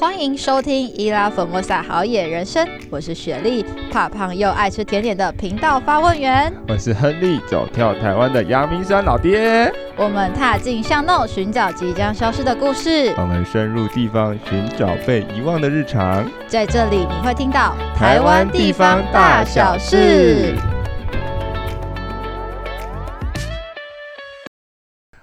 [0.00, 3.62] 欢迎收听伊拉粉莫萨好野人生，我是雪莉，
[3.92, 6.50] 怕胖又爱吃甜点的频道发问员。
[6.68, 9.70] 我是亨利，走跳台湾的阳明山老爹。
[9.98, 13.12] 我们踏进巷弄，寻找即将消失的故事。
[13.18, 16.26] 我们深入地方，寻找被遗忘的日常。
[16.46, 20.54] 在这里，你会听到台湾地方大小事。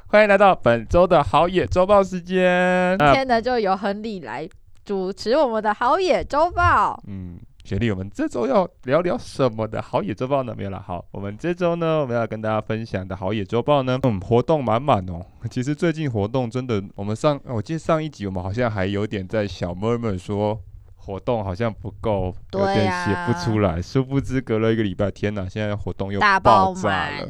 [0.10, 2.96] 欢迎来到本周的好野周报时间。
[3.00, 4.48] 今天呢，就由亨利来
[4.88, 6.98] 主持我们的好野周报。
[7.08, 10.56] 嗯，雪莉，我们这周要聊聊什么的好野周报呢？
[10.58, 10.82] 没有了。
[10.82, 15.22] 好，我们这周呢，我们要跟大家分享的好野周报呢，嗯，活动满满哦。
[15.52, 20.58] 其实最近活动真的，我们上，我记得上一集我们好像还有点在小 murmur 说
[20.96, 23.82] 活动好像不够，有点写不出来。
[23.82, 27.28] 殊不知隔了一个礼拜，天哪，现在活动又爆炸了。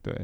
[0.00, 0.14] 对。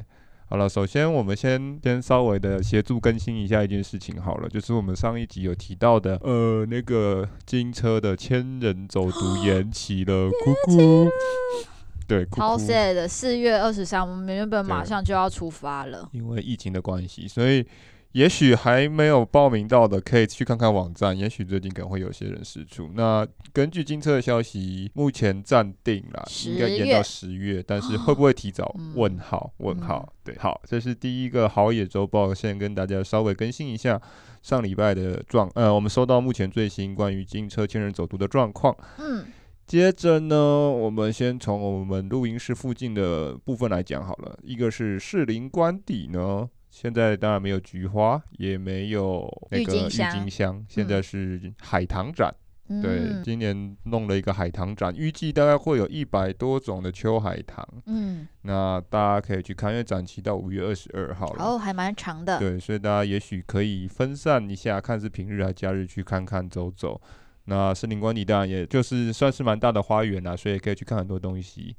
[0.50, 11.08] 好了，首先我们先先稍微的协助更新一下一件事情好了，就是我们上一集有提到的，呃，那个金车的千人走读延期了， 哭哭，
[12.08, 17.66] 对，超 sad 的，四月二十三，我们原本马上就要出发了，因为疫情的关系，所以。
[18.12, 21.16] 也许还没有报名到的，可以去看看网站。
[21.16, 22.90] 也许最近可能会有些人释出。
[22.94, 28.64] 那根据金车的消息，目前暂定了，应该延到十月，但是会不会提早？
[28.64, 29.52] 哦、问号？
[29.58, 30.10] 问号？
[30.24, 34.00] 对，好，这是第一个好野周报，先跟大家稍微更新一下
[34.42, 35.50] 上礼拜的状。
[35.54, 38.74] 呃，我们收到目前最新关于金车千人走读的状况。
[38.98, 39.26] 嗯，
[39.66, 40.36] 接着呢，
[40.70, 44.38] 我们先从我们录音室附近的部分来讲好了。
[44.42, 46.48] 一个是士林官邸呢。
[46.70, 50.64] 现在当然没有菊花，也没有那个郁金香。
[50.68, 52.32] 现在是海棠展，
[52.68, 57.66] 嗯、对，今年弄了一个海棠展，预计大概会有一百多种的秋海棠。
[57.86, 61.42] 嗯，那大家可以去看，因为展期到五月二十二号了。
[61.42, 62.38] 哦，还蛮长的。
[62.38, 67.00] 对，所以大家也许可以分散一下，看是平日还是假日去看看走走。
[67.44, 71.74] 那森林官邸当然也就是算是蛮大的花园啦，所以可以去看很多东西。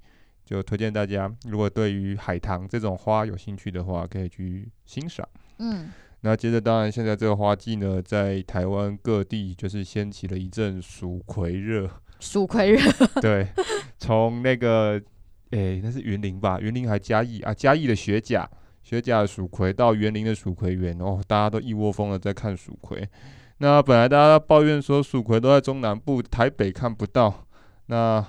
[0.50, 5.24] 就推荐大家，如果对于海棠这种花有兴趣的话，可以去欣赏。
[5.60, 11.88] 嗯，那接着，当然现在这个花季呢，在台湾各地就是掀起了一阵蜀葵热。
[12.20, 12.82] 蜀葵热，
[13.22, 13.48] 对，
[14.00, 15.00] 从那个，
[15.52, 16.60] 诶、欸，那是云林吧？
[16.60, 17.54] 云林还嘉义啊？
[17.54, 18.50] 嘉义的雪甲，
[18.82, 23.08] 雪甲的蜀葵到园林的蜀葵园，哦，大家都一窝蜂的在看蜀葵。
[23.60, 27.46] 那本来大家抱怨说蜀葵都在中南部，台北看不到。
[27.86, 28.26] 那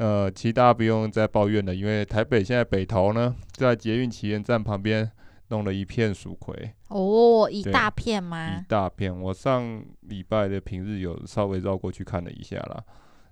[0.00, 5.12] 呃，其他不用再抱怨了，因为台北现在北投呢，在捷运旗津站旁边
[5.48, 6.72] 弄了一片蜀葵。
[6.88, 8.60] 哦，一大片吗？
[8.60, 9.14] 一大片。
[9.14, 12.82] 我上礼拜的平日有稍微绕过去看了一下啦，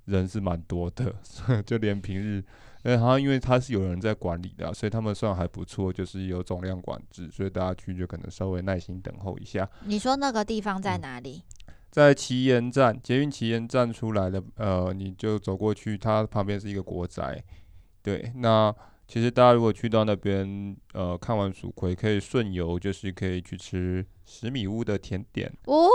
[0.05, 1.15] 人是蛮多的，
[1.65, 2.45] 就连平日，
[2.83, 9.67] 呃，好像因为它是有人在管理的，所以他们算还不错，就是有总量管制，所以大家去就可能稍微耐心等候一下。
[9.87, 11.43] 你说那个地方在哪里？
[11.47, 11.55] 嗯
[11.91, 17.43] 在旗延站，捷运旗延站出来的，呃，你就走过去，它旁边是一个国宅。
[18.03, 18.75] 对，那
[19.07, 25.89] 其实大家如果去到那边，呃，看完蜀葵，可以顺游，就是可以去吃十米屋的甜点哦，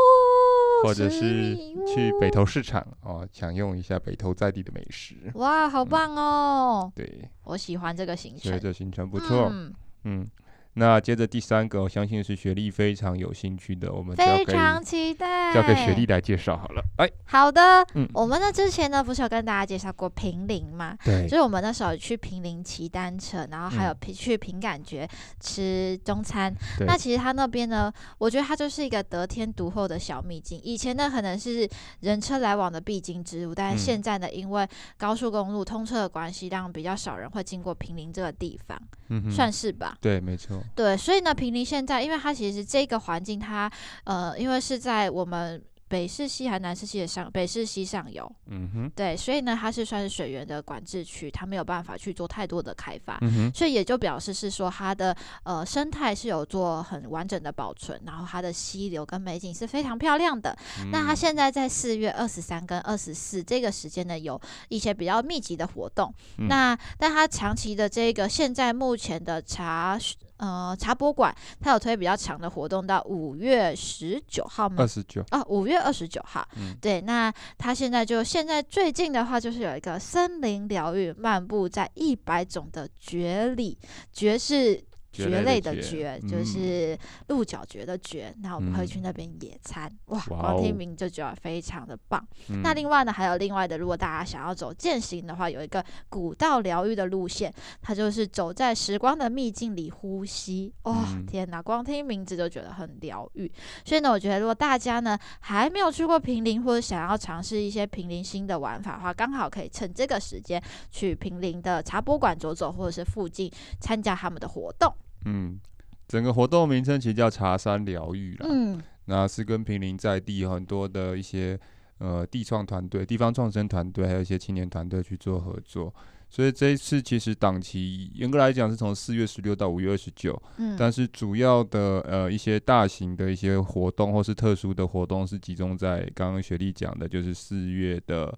[0.84, 5.32] 或者是去北投市场哦，享用一下北投在地的美食。
[5.36, 6.92] 哇，好棒哦！
[6.92, 9.48] 嗯、对，我喜欢这个行程，这行程不错。
[9.52, 9.74] 嗯。
[10.06, 10.30] 嗯
[10.76, 16.84] 那接着第三个，我相信是雪莉非常有兴趣的，我们非常期待，交给雪莉来介绍好了。
[16.98, 17.62] 哎，好的，
[17.94, 20.98] 嗯，我们呢之前呢不是有跟大家介绍过平林吗？
[21.04, 25.08] 对，就是我们那时候去平林骑单车，然后还有去凭感觉
[25.40, 26.52] 吃中餐。
[26.80, 30.60] 嗯、那其实他那边呢，我觉得它就是一个得天独厚的小秘境。
[30.64, 31.70] 以前呢可能是
[32.00, 34.68] 人车来往的必经之路，但是现在呢，因为
[34.98, 38.82] 高速公路通车的关系，让比较少人会经过平林这个地方，
[39.30, 39.96] 算是吧？
[40.02, 40.63] 对，没错。
[40.76, 43.72] 对，所以呢，平林现在，因为它其实这个环境，它
[44.06, 60.58] 呃，因为是在我们北市西还南市西的上北市西上游，嗯哼，对，所以呢，它是算是水源的管制区，它没有办法去做太多的开发，嗯哼，所以也就表示是说它的呃生态是有做很完整的保存，然后它的溪流跟美景是非常漂亮的。
[60.80, 64.40] 嗯、那它现在在四月二十三跟二十四这个时间呢，有
[64.70, 70.00] 一些比较密集的活动，嗯、那但它长期的这个现在目前的茶。
[70.44, 74.76] 呃，茶博馆它有推比较长的活动，到五月十九号吗？
[74.80, 76.46] 二十九啊，五月二十九号。
[76.58, 83.78] 嗯，对，那它现在就现在最近的话，就是有一个森林疗愈漫步在一百种的蕨里，
[84.12, 84.84] 蕨是
[85.14, 88.34] 蕨类的蕨，就是鹿角蕨的蕨。
[88.42, 92.20] 那、嗯、我们会去那边野餐，哇，光听名就觉得非常的棒。
[92.50, 100.74] 哦、那另外呢，还有另外的，如果大家想要走践行的话，有一个古道疗愈的路线，它就是走在时光的秘境里呼吸。
[100.84, 103.52] 哇、天哪，光听名字就觉得很疗愈。
[103.86, 114.94] 所以呢，我觉得如果大家呢还没有去过平林，或者想要尝试一些平林新的玩法的话，刚好可以趁这个时间去平林的茶博馆走走，或者是附近参加他们的活动。
[115.26, 115.60] 嗯，
[116.08, 118.48] 整个活动名称其实叫茶山疗愈啦。
[118.50, 121.60] 嗯，那是跟平林在地很多的一些
[121.98, 125.94] 呃地创团队、地方创生团队，还有一些青年团队去做合作。
[126.30, 130.42] 所以这一次其实档期严格来讲是从四月十六到五月二十九。
[130.58, 138.36] 嗯，但是主要的呃一些大型的一些活动或是特殊的活动是集中在刚刚雪莉讲的，就是四月的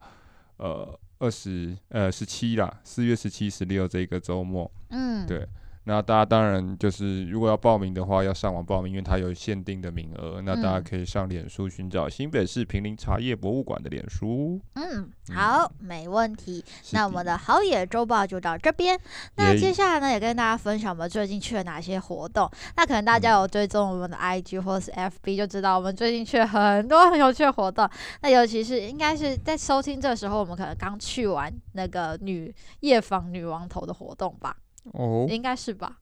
[0.57, 4.69] 呃二十呃十七啦，四月十七、十六这一个周末。
[4.89, 5.47] 嗯，对。
[5.87, 10.41] 那大家当然就是，如果要报名的话，要上网报名，因为它有限定的名额。
[10.41, 14.59] 那大家可以上脸书寻找新北市平林茶叶博物馆的脸书。
[14.73, 16.65] 嗯，好，嗯、没问题。
[16.91, 18.99] 那我们的好野周报就到这边。
[19.35, 22.49] 那接下来呢，也跟大家分享我们最近去了哪些活动。
[22.75, 27.87] 那可能大家有追踪我们的 IG 或是 FB，就知道我们最近去了很多很有趣的活动。
[28.21, 34.57] 那尤其是应该是在收听这时候，我们可能刚去完那个女夜访女王头的活动吧。
[34.93, 35.97] 哦，应该是吧？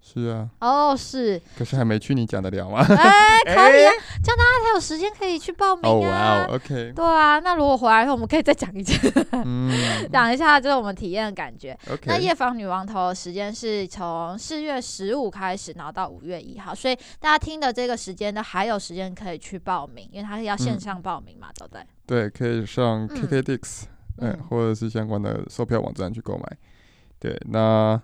[0.00, 0.48] 是啊。
[0.60, 1.40] 哦，是。
[1.58, 2.78] 可是还没去，你讲得了吗？
[2.78, 3.92] 哎， 可以啊，
[4.22, 6.46] 这样大家才有时间可以去报名啊。
[6.48, 6.92] 哦，OK。
[6.94, 8.94] 对啊，那如果回来以后，我们可以再讲一次，
[10.12, 11.76] 讲一下就是我们体验的感觉。
[12.04, 21.82] 那夜访女王头的时间是从四月十五开始，然后到五月一号，所以大家听的这个时间呢，还有时间可以去报名，因为它是要线上报名嘛，对不对？
[22.06, 23.86] 对，可以上 KKDix
[24.18, 26.56] 嗯，或者是相关的售票网站去购买。
[27.18, 28.00] 对，那。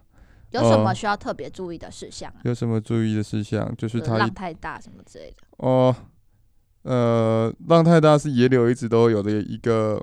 [0.52, 2.50] 有什么需要特别注意的事项、啊呃？
[2.50, 3.74] 有什么注意的事项？
[3.76, 5.36] 就是它浪太大什么之类的。
[5.56, 5.94] 哦，
[6.82, 10.02] 呃，浪太大是野柳一直都有的一个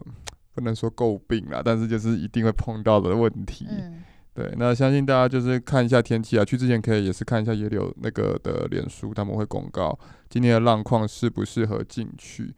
[0.53, 3.67] 不能说诟病啦，但是就是一定会碰到的问题。
[3.69, 4.03] 嗯、
[4.33, 9.97] 对，那相信大家就是看一下天气啊，去之前可以也是看一下野柳那个的脸书，他们会公告
[10.29, 12.53] 今天的浪况适不适合进去。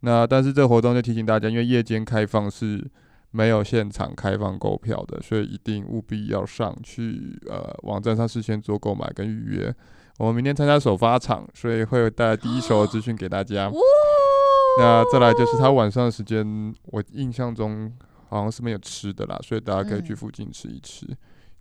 [0.00, 2.88] 那但是这个活动就提醒大家，因为夜间开放是。
[3.32, 9.74] 没有现场开放购票的，所以一定务必要上去呃网站上事先做购买跟预约。
[10.18, 13.66] 我们明天参加首发场，所以会带来第一手的资讯给大家。
[13.66, 13.74] 哦、
[14.78, 17.90] 那再来就是他晚上的时间，我印象中
[18.28, 21.06] 好像是没有吃的啦，所以大家可以去附近吃一吃。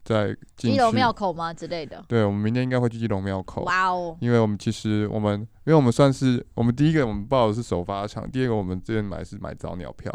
[0.03, 2.03] 在基隆庙口吗之类的？
[2.07, 3.63] 对，我们明天应该会去基隆庙口。
[3.63, 4.17] 哇哦！
[4.19, 10.11] 因为我们其实我们因为我们算是我们第一个我们报的是首发场，第二个我们之前买是买早鸟票。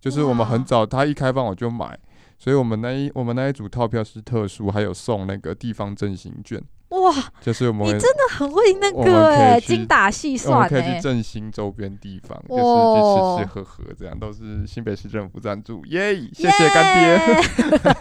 [0.00, 1.98] 就是我们很早，它一开放我就买，
[2.38, 6.62] 所以我们那一我们那一组套票是特殊，还有送那个地方振兴券。
[6.90, 12.62] 哇，就是我们你真的很会那个哎，精打细算，可以去振兴周边地方，就是
[12.96, 16.14] 去吃吃喝喝，这样都是新北市政府赞助，耶！
[16.32, 17.42] 谢谢干爹，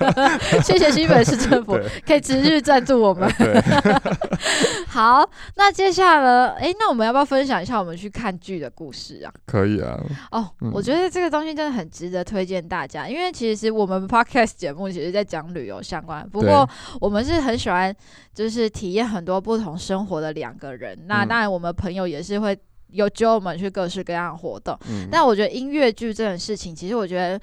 [0.63, 3.31] 谢谢新北市政府可以持续赞助我们。
[4.89, 9.31] 好，那接下来，哎，那我们要不要分享一下我们去看剧的故事啊？
[9.45, 9.99] 可以啊。
[10.31, 16.67] 哦，我觉得这个东西真的很值得推荐大家，因为其实我们 podcast 节目其实在讲旅游相关，不过
[16.99, 17.95] 我们是很喜欢
[18.33, 18.67] 就是。
[18.79, 22.57] 体验很多不同生活的两个人，那当然我们朋友也是会
[22.91, 24.73] 有揪我们去各式各样的活动。
[24.89, 27.37] 嗯、但我觉得音乐剧这种事情，其实我觉得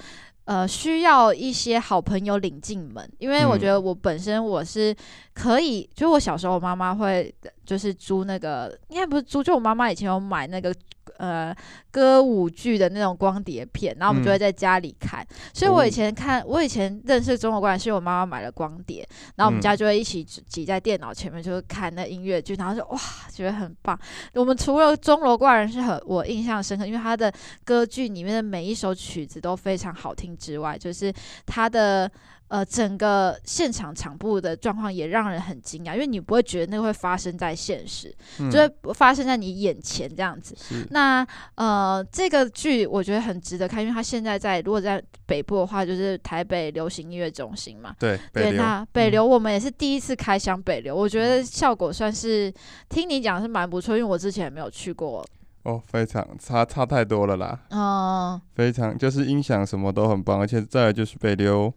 [0.47, 4.97] 呃需要一些好朋友领进门，因为我觉得我本身我是
[5.35, 7.31] 可以，就我小时候我妈妈会
[7.67, 10.75] 就是租那个，应该不是租，就我妈妈以前有买那个。
[11.19, 11.55] 呃，
[11.91, 15.27] 歌舞剧的那种光碟片，然后我们就会在家里看。
[15.31, 19.07] 嗯、所以我以前看，我以前认识中国怪人是我妈妈买了光碟，
[19.37, 23.01] 然后我们家就会一起挤在电脑前面，就是看那音乐剧，然后就哇，
[23.33, 23.99] 觉得很棒。
[24.35, 27.33] 我们除了钟楼怪人是很我印象深刻，因为他的
[27.65, 31.13] 歌剧里面的每一首曲子都非常好听之外，就是
[31.45, 32.11] 他的。
[32.49, 40.57] 呃，整个现场场部的状况也让人很惊讶，因为你不会觉得那个会发生在现实，嗯、就会发生在你眼前这样子。
[40.91, 41.27] 那
[41.57, 47.95] 呃，这个剧我觉得很值得看，因为它现在在如果在北部的话，就是台北流行音乐中心嘛。
[47.99, 52.53] 对，对，那北流我们也是第一次开箱北流，嗯、我觉得效果算是
[52.89, 55.27] 听你讲是蛮不错，因为我之前也没有去过。
[55.65, 57.61] 哦，非常差差太多了啦。
[57.71, 61.75] 哦，非常就是音响什么都很棒，而且再来就是北流。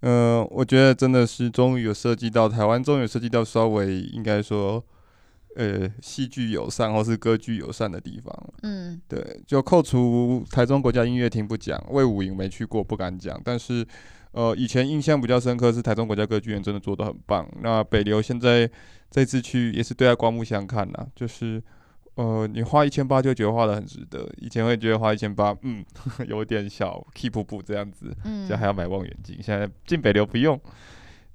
[0.00, 4.84] 嗯、呃，我觉得真的是终于有涉及到台湾，终于有涉及到稍微应该说，
[5.56, 8.32] 呃，戏剧友善或是歌剧友善的地方。
[8.62, 13.84] 嗯，对，就扣除台中国家音乐厅不讲，魏武营没去过不敢讲，但是
[14.32, 17.48] 呃，以前印象比较深刻是台中国家歌剧院真的做的很棒。
[17.62, 18.70] 那北流现在
[19.10, 21.60] 这次去也是对他刮目相看呐，就是
[22.18, 24.28] 呃，你花一千八就觉得花的很值得。
[24.38, 25.84] 以前会觉得花一千八，嗯，
[26.26, 29.38] 有点小 keep 不这样子，现在还要买望远镜。
[29.40, 30.60] 现在进北流不用。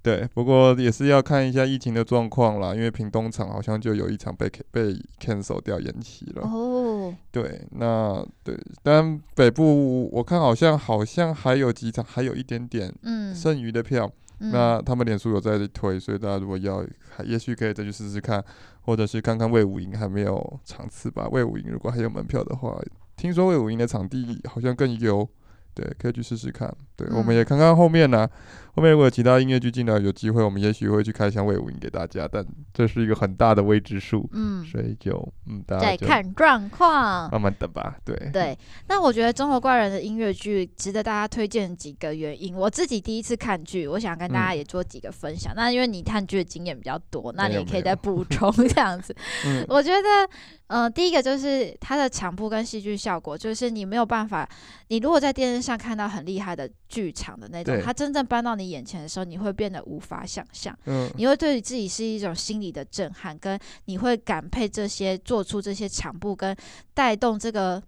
[0.02, 6.42] 对，不过也是要看一下疫情的状况啦，因为屏东场好像就有一场被被 cancel 掉延期了。
[6.42, 14.06] 哦，对，那对，但北部我看好像好像还有几场，还有一点点嗯剩余的票。
[14.06, 14.12] 嗯、
[14.52, 16.86] 那他们脸书有在推，所以大家如果要，
[17.24, 18.44] 也许可以再去试试看，
[18.82, 21.28] 或者是看看魏武营还没有场次吧。
[21.32, 22.78] 魏武营如果还有门票的话，
[23.16, 25.28] 听说魏武营的场地好像更优。
[25.74, 26.74] 对，可以去试试看。
[26.96, 28.30] 对，嗯、我们也看看后面呢、啊。
[28.76, 32.28] 后面如果有其他音乐剧进来，有机会我们也许会去开箱魏武营给大家。
[32.32, 37.96] 但这是一个很大的未知数，嗯，所以就嗯，大家再看状况，慢慢等吧。
[38.04, 42.56] 对 对，那我觉得《中国怪人》的音乐剧值得大家推荐几个原因。
[42.56, 45.54] 我自己第一次看剧，我想跟大家也做几个分享。
[45.54, 49.16] 嗯、那因为你看剧的经验比较多，那你也可以再补充这样子。
[49.46, 50.30] 嗯、我觉得，嗯、
[50.74, 54.50] 呃，第一个就是它的场布跟戏剧效果，就是你没有办法，
[54.88, 60.76] 你如果在电视上看到很厉害的剧场的那种，它真正搬到你眼前的时候，你会变得无法想象。
[60.86, 66.58] 嗯，你会对自己是一种心理的震撼，跟你会感佩这些做出这些场布跟
[66.96, 67.80] 带动这个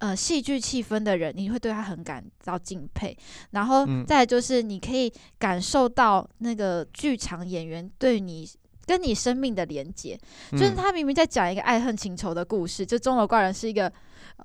[0.00, 3.16] 呃戏剧气氛的人，你会对他很感到敬佩。
[3.52, 8.46] 然后再就是你可以感受到那个剧场演员对你
[8.86, 10.18] 跟你生命的连接，
[10.52, 13.92] 就是他明明在讲一个爱恨情仇的故事，就钟楼怪人是一个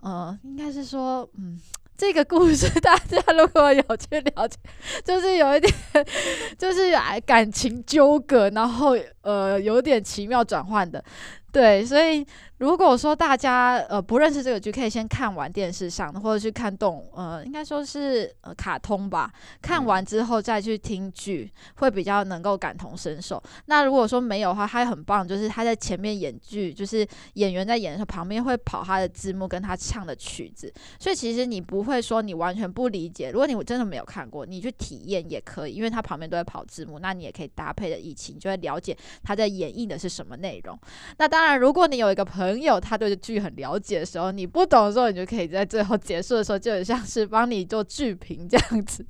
[0.02, 1.60] 呃，应该是说嗯。
[1.98, 4.58] 这个故事，大家如果有去了解，
[5.06, 5.72] 就是有一点，
[6.58, 6.92] 就是
[7.28, 11.04] 感情纠葛，然后呃，有点奇妙转换的，
[11.52, 12.26] 对，所以。
[12.62, 19.34] 如果说大家呃不认识这个剧，可以先看完电视上的，或者去看动呃，应该说是呃卡通吧。
[19.64, 23.42] 看完之后再去听剧，会比较能够感同身受。
[23.66, 27.04] 那如果说没有的话，他很棒，就是他在前面演剧，就是
[27.34, 33.32] 演员在演的时候，旁边会跑他的字幕跟他唱的曲子，所以其实你不会说你完全不理解。
[33.32, 40.78] 如果你真的没有看过，你去体验也可以，因为他旁边都在跑字幕，那你也可以搭配的一起，你就会了解他在演绎的是什么内容。
[41.18, 49.06] 那当然，如果你有一个朋友，朋友他对剧很了解的时候，你不懂的时候，你就可以在最后结束的时候，就很像是帮你做剧评这样子，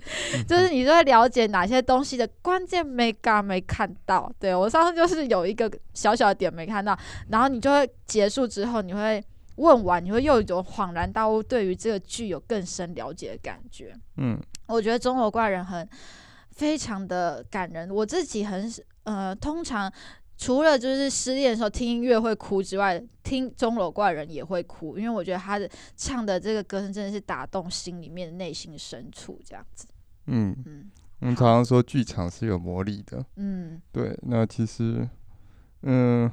[0.47, 4.31] 就是你就会了解哪些东西的关键没刚没看到。
[4.39, 6.97] 对，我上次就是有一个小小的点没看到，
[7.29, 9.23] 然后你就会结束之后，你会
[9.55, 13.93] 问完，你会又有一种恍然大悟，对于这个剧有更深了解的感觉。
[14.17, 15.87] 嗯，我觉得《中国怪人》很
[16.51, 18.71] 非常的感人，我自己很
[19.03, 19.91] 呃，通常。
[20.41, 29.85] 除了就是失恋的时候听音乐会哭之外，听钟楼怪人也会哭，因为我觉得他的唱的这个歌声真的是打动心里面的内心深处，这样子。
[30.25, 33.23] 嗯嗯，我们常常说剧场是有魔力的。
[33.35, 34.17] 嗯，对。
[34.23, 35.07] 那其实，
[35.83, 36.31] 嗯，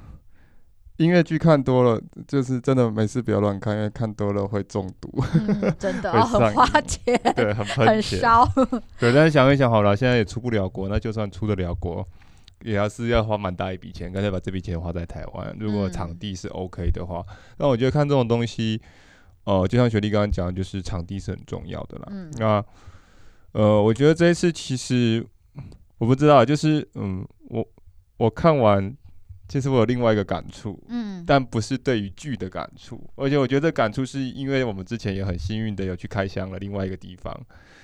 [0.97, 5.13] 音乐剧看多了，就是真的没事不要乱看，因为看多了会中毒。
[5.35, 8.49] 嗯、真的、 哦、很花钱，对，很，很烧。
[8.99, 12.09] 对，但是想一想好了，现在也出不了国，那就算出得了国。
[12.63, 15.57] 也要是要花蛮大一笔钱，干脆把这笔钱花在台湾。
[15.61, 17.25] 如果场地是 OK 的话，
[17.57, 18.81] 那、嗯、我觉得看这种东西，
[19.45, 22.09] 呃，就像雪莉刚刚讲，就是场地是很重要的啦。
[22.11, 22.65] 嗯、那
[23.53, 25.25] 呃，我觉得这一次其实
[25.99, 27.67] 我不知道，就是嗯，我
[28.17, 28.95] 我看完，
[29.49, 37.35] 其实我有另外一个感触，嗯，但不是对于剧的感触，而且我觉得感触是因为我们之前也很幸运的有去开箱了另外一个地方。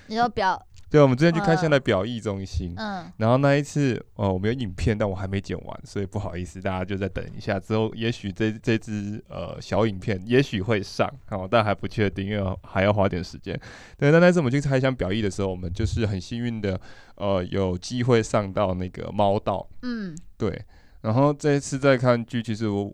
[0.07, 0.61] 你说表？
[0.87, 13.59] 对，我们之前去看现在表意中心，嗯，然后那一次，哦，我们有影片，但我还没剪完，所以不好意思，大家就再等一下，之后也许这这支呃小影片也许会上，哦，但还不确定，因为还要花点时间。
[13.97, 16.79] 对，但那次我们去开箱表意的时候，我们就是很幸运的，
[17.15, 20.63] 呃，有机会上到那个猫道，嗯，对，
[21.01, 22.93] 然后这一次再看剧，其实我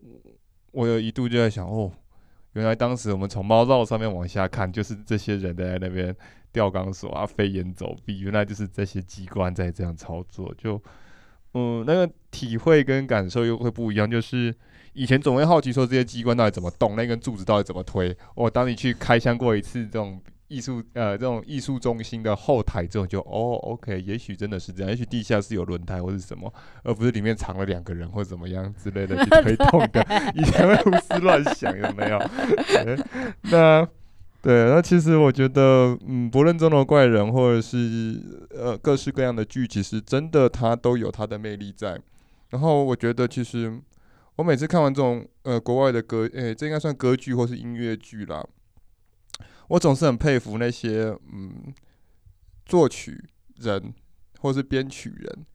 [0.71, 1.91] 我有一度就在想，哦，
[2.53, 6.15] 原来当时我们从猫道上面往下看，就是这些人在那边。
[6.51, 10.81] 吊钢索啊，飞檐走壁，原来就是这些机关在这样操作，就
[11.53, 14.09] 嗯，那个体会跟感受又会不一样。
[14.09, 14.53] 就是
[14.93, 18.15] 以前总会好奇说这些机关到底怎么动，那根柱子到底怎么推。
[18.35, 26.53] 我、哦、当你去开箱过一次这种艺术呃这种艺术中心的后台之后，就哦，OK，也许真的是这样，也许地下室有轮胎或是什么，
[26.83, 30.05] 而不是里面藏了两个人或怎么样之类的去推动的。
[30.35, 32.19] 以前会胡思乱想，有没有？
[33.51, 33.87] 那。
[34.41, 42.01] 对，那其实我觉得，嗯，不论钟楼怪人或者是呃各式各样的剧，其实真的它都有它的魅力在。
[42.49, 43.79] 然后我觉得，其实
[44.37, 48.43] 我每次看完这种呃国外的歌，诶，这应该算歌剧或是音乐剧啦。
[49.67, 51.71] 我总是很佩服那些嗯
[52.65, 53.23] 作曲
[53.57, 53.93] 人
[54.39, 55.45] 或是编曲人，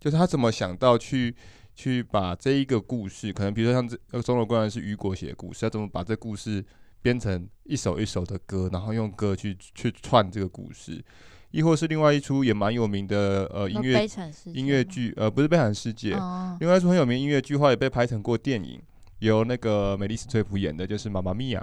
[0.00, 1.34] 就是他怎么想到去
[1.76, 6.62] 去把这一个故事，可能比如说像这《钟楼怪人》是雨果写的故事，他怎么把这故事
[7.04, 11.04] 编成一首一首的歌，然后用歌去去串这个故事，
[11.50, 14.08] 亦或是另外一出也蛮有名的呃音乐
[14.54, 18.80] 音乐剧，呃不是《悲惨世界》哦，另外一出很有名音乐剧，后来也被拍成过电影，
[19.18, 21.62] 由那个美丽史翠普演的，就是《妈妈咪呀》。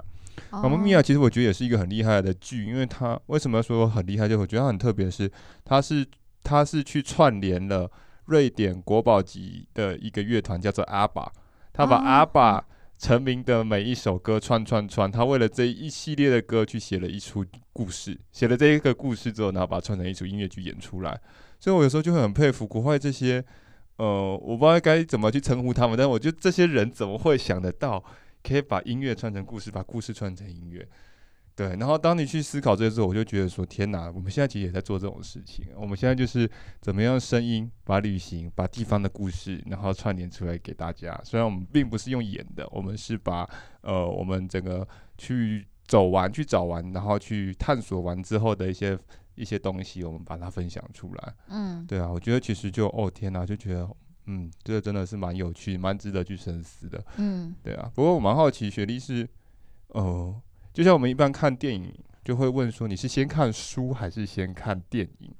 [0.62, 4.28] 《妈妈咪呀》其实我觉得也是一个很厉害的剧，因为它为什么说很厉害？
[4.28, 5.28] 就我觉得它很特别的是，
[5.64, 6.06] 它是
[6.44, 7.90] 它是去串联了
[8.26, 11.32] 瑞典国宝级的一个乐团，叫做阿巴。
[11.72, 12.64] 他把阿爸
[13.02, 21.20] 成名的每一首歌串串串，他为了这一系列的歌去写了一出故事，写了这一个故事之后，然后把它串成一出音乐剧演出来。
[21.58, 23.44] 所以我有时候就会很佩服国外这些，
[23.96, 28.04] 呃，我不知道该怎么去称呼他们，但我觉得这些人怎么会想得到？
[28.44, 30.86] 可以把音乐串成故事，把故事串成音乐，
[31.54, 31.68] 对。
[31.76, 35.66] 然后当你去思考这些时候，我就觉得说：天哪，我们现在其实也在做这种事情。
[35.76, 41.18] 我们现在就是怎么样声音把旅行、把地方的故事，然后串联出来给大家。
[41.24, 43.48] 虽然我们并不是用演的，我们是把
[43.82, 44.86] 呃我们整个
[45.18, 48.98] 去走完、去找完，然后去探索完之后的一些
[49.34, 51.34] 一些东西，我们把它分享出来。
[51.48, 53.88] 嗯，对啊，我觉得其实就哦天哪，就觉得。
[54.26, 57.04] 嗯，这个真的是蛮有趣，蛮值得去深思的。
[57.16, 57.90] 嗯，对啊。
[57.92, 59.28] 不过我蛮好奇，雪莉是，
[59.88, 60.40] 呃，
[60.72, 61.92] 就像我们一般看电影，
[62.24, 65.30] 就会问说，你是先看书还是先看电影？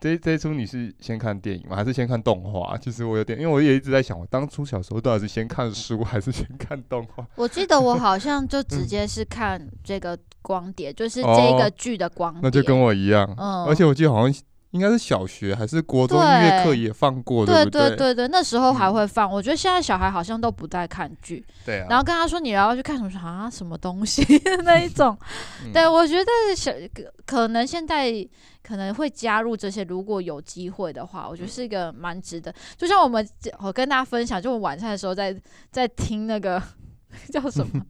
[0.00, 1.76] 这这一出你是先看电影吗？
[1.76, 2.76] 还是先看动画？
[2.78, 7.24] 其实我有点，因为我也一直在想，我当初小时候到底是先看书还是先看动画？
[7.36, 12.38] 我记得我好像就直接是看这个光碟，嗯、 就是这个剧的光碟。
[12.38, 13.32] 哦，那就跟我一样。
[13.38, 14.42] 嗯，而且我记得好像。
[14.74, 17.94] 应该是小学还是国中音乐课也放过，对不对？
[17.96, 19.30] 对对那时候还会放。
[19.30, 21.46] 嗯、我觉得现在小孩好像都不带看剧。
[21.64, 21.86] 对啊。
[21.88, 23.20] 然后跟他说你要去看什么？
[23.20, 24.24] 啊，什么东西
[24.66, 25.16] 那一种？
[25.64, 26.72] 嗯、 对，我觉得小
[27.24, 28.12] 可能现在
[28.64, 32.52] 可能会加入这些，如果有机会的话，我觉得是一个蛮值得。
[32.76, 33.24] 就像我们
[33.60, 35.32] 我跟大家分享，就我晚餐的时候在
[35.70, 36.60] 在听那个
[37.32, 37.80] 叫什么？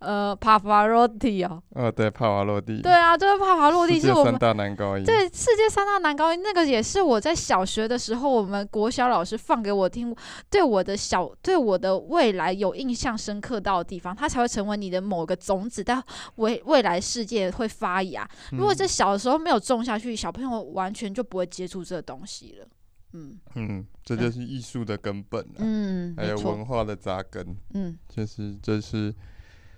[0.00, 10.16] 呃，帕瓦罗蒂哦，呃，对，帕瓦罗蒂，对啊，就是帕瓦罗蒂是我们三大男高音，对，世界三大男高音，那个也是我在小学的时候，我们国小老师放给我听，
[10.48, 16.02] 对我的小，对我的未来有印象深刻到的地方，它才会成为你的某个种子，但
[16.36, 18.26] 未未来世界会发芽。
[18.52, 22.66] 如果在小的时候没有种下去，小朋友完全就不会接触这个东西了。
[23.12, 23.38] 嗯。
[23.54, 29.14] 嗯，这就是艺术的根本，嗯，还有文化的扎根，嗯，就是这是。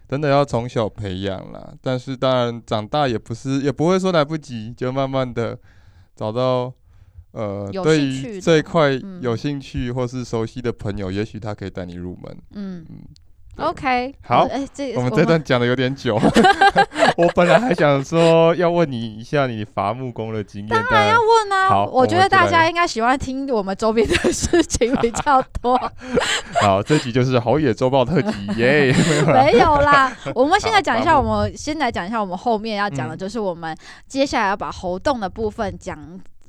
[0.09, 5.59] 真的要从小培养啦，但是当然长大也不是，也不会说来不及，就慢慢的
[6.15, 6.73] 找到
[7.31, 12.37] 呃对于这一块有兴趣或是熟悉的朋友，嗯、也许他可以带你入门。
[12.53, 12.99] 嗯嗯。
[13.59, 16.19] OK，好，哎欸、我们这段讲的有点久，
[17.19, 21.69] 我本来还想说要问你一下你伐木工的经验，当然要问啊。
[21.69, 25.79] 好，我觉得大家应该喜欢听我们周边的事情比较多。
[26.63, 28.93] 好，这集就是侯野周报特辑耶，
[29.27, 30.11] 没有啦。
[30.35, 33.77] 我们现在讲一下，我们先来讲一下我们后面要讲的，就是我们
[34.09, 35.99] 接下来要把猴洞的部分讲。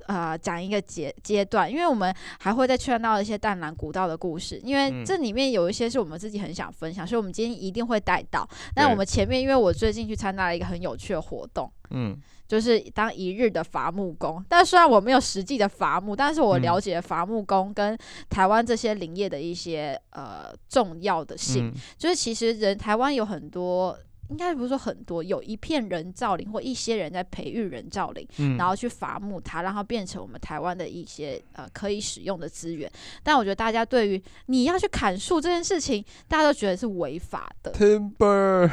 [0.07, 8.47] 呃，讲一个阶阶段，因为我们还会再串到一些淡蓝古道的故事，因为这里面有一些是我们自己很想分享，所以我们今天一定会带到。
[8.75, 14.43] 那我们前面，因为我最近去参加了一个很有趣的活动，嗯，就是当一日的伐木工。
[14.49, 17.97] 但虽然我没有实际的伐木，但是我了解伐木工跟
[18.29, 23.97] 台湾这些林业的一些呃重要的性，嗯、就是其实人台湾有很多。
[24.29, 32.91] 应该不是说很多，有一片人造林或一些人在培育人造林，嗯、然后去伐木它，让它变成我们台湾的一些呃可以使用的资源。
[33.21, 37.71] 但我觉得大家对于你要去砍树这件事情，大家都觉得是违法的。
[37.73, 38.71] Timber。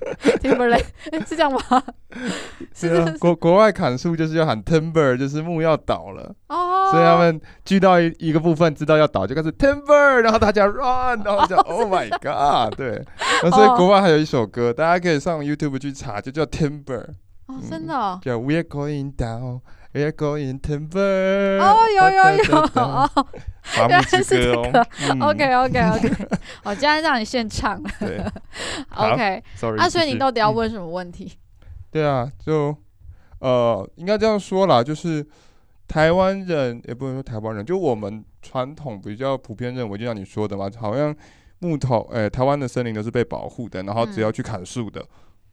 [0.40, 0.86] Timberlake
[1.26, 1.60] 是这样吗？
[2.74, 6.34] 是啊，国国外砍树就是要喊 timber，就是木要倒了。
[6.48, 13.04] 哦，所以他们锯到一一个部分知道要倒，就开始 timber，然后大家 run，然后就 oh my god，对，
[13.50, 17.04] 所以国外还有一首歌，大家可以上 YouTube 去查，就叫 timber，
[17.46, 19.60] 哦，真的，哦，叫 We're going down。
[19.92, 21.58] We're going timber。
[21.58, 23.10] 哦，有有有哦，
[23.76, 24.86] 原来是这个。
[25.20, 26.26] OK OK OK，
[26.62, 27.82] 我 今天让你现唱。
[27.98, 28.24] 对，
[28.94, 29.42] OK。
[29.56, 29.80] Sorry。
[29.80, 31.36] 啊，所以你到底要问什么问题？
[31.90, 32.76] 对啊，就
[33.40, 35.26] 呃，应该这样说啦，就是
[35.88, 41.12] 台湾人也不能说台湾人，就我们传统比较普遍认为，就像你说的嘛，好像
[41.58, 45.04] 木头，哎，台湾的森林都是被保护的，然后只要去砍树的。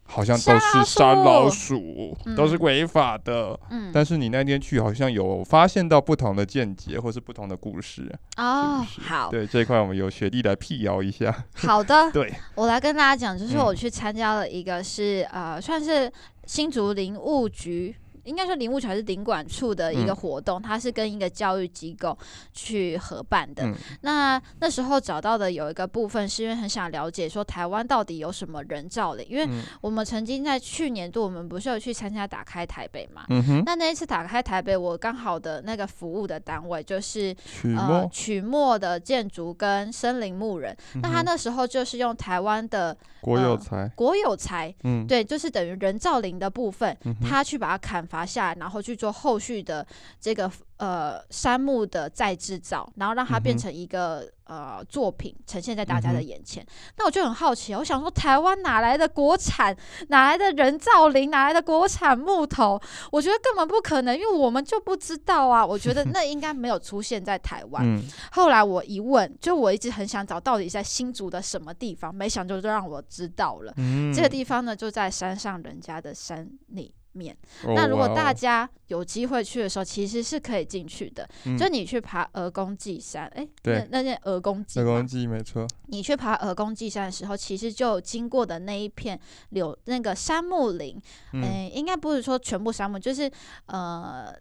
[0.08, 3.60] 好像都是杀老鼠，嗯、都是违法的。
[3.70, 8.84] 嗯，但是你那天去，好像有发现到不同的见解，或是不同的故事哦。
[8.88, 11.46] 是是好，对这一块，我们由学弟来辟谣一下。
[11.56, 16.12] 好的， 对，我来跟大家讲，就是我去参加了一个是、嗯、呃，算是
[16.46, 17.96] 新竹林务局。
[18.28, 22.16] 应该说林务局还是林管处的一个活动，嗯、它是跟一个教育机构
[22.54, 23.64] 去合办的。
[23.66, 29.48] 嗯、那那时候找到的有一个部分，是因为很想了解说台湾到底有什么人造林，因为
[29.82, 33.26] 我们曾经在去年度，我们不是有去参加打开台北嘛？
[33.30, 37.84] 嗯、那那一次打开台北，我刚好的那个服务的单位就是曲墨。
[37.84, 49.86] 呃曲墨的建筑跟森林牧人，嗯、那他那时候就是用台湾的国有财、呃、国有财，嗯，对，就是等于人造林的部分，嗯、他去把它砍伐下来，然后去做后续的
[50.20, 50.52] 这个。
[50.78, 56.64] 呃，杉木的再制造，然后让它变成一个、嗯、呃作品，呈现在大家的眼前。
[56.64, 59.76] 嗯、那我就很好奇，我想说，台湾哪来的国产？
[60.10, 61.32] 哪来的人造林？
[61.32, 62.80] 哪来的国产木头？
[63.12, 65.66] 我觉得根本不可能，因为我们就不知道啊。
[65.66, 67.84] 我觉得 那应该没有出现在台湾。
[67.84, 68.04] 嗯、
[68.34, 73.74] 后来我一问，就我一直很想找到底在新竹的什么地方，没想到就让我知道了。
[73.78, 76.94] 嗯、这个地方呢，就在山上人家的山里。
[77.18, 81.28] 面，那如果大家有机会去的时候，其实是可以进去的。
[81.46, 85.66] 嗯、就你去爬鹅公祭山，哎、欸，对，那那件鹅公祭，鹅公祭没错。
[85.88, 90.96] 你去爬鹅公祭山的时候，其实就经过的那一片柳那个杉木林，
[91.34, 93.30] 哎、嗯欸，应该不是说全部杉木，就是
[93.66, 94.34] 呃。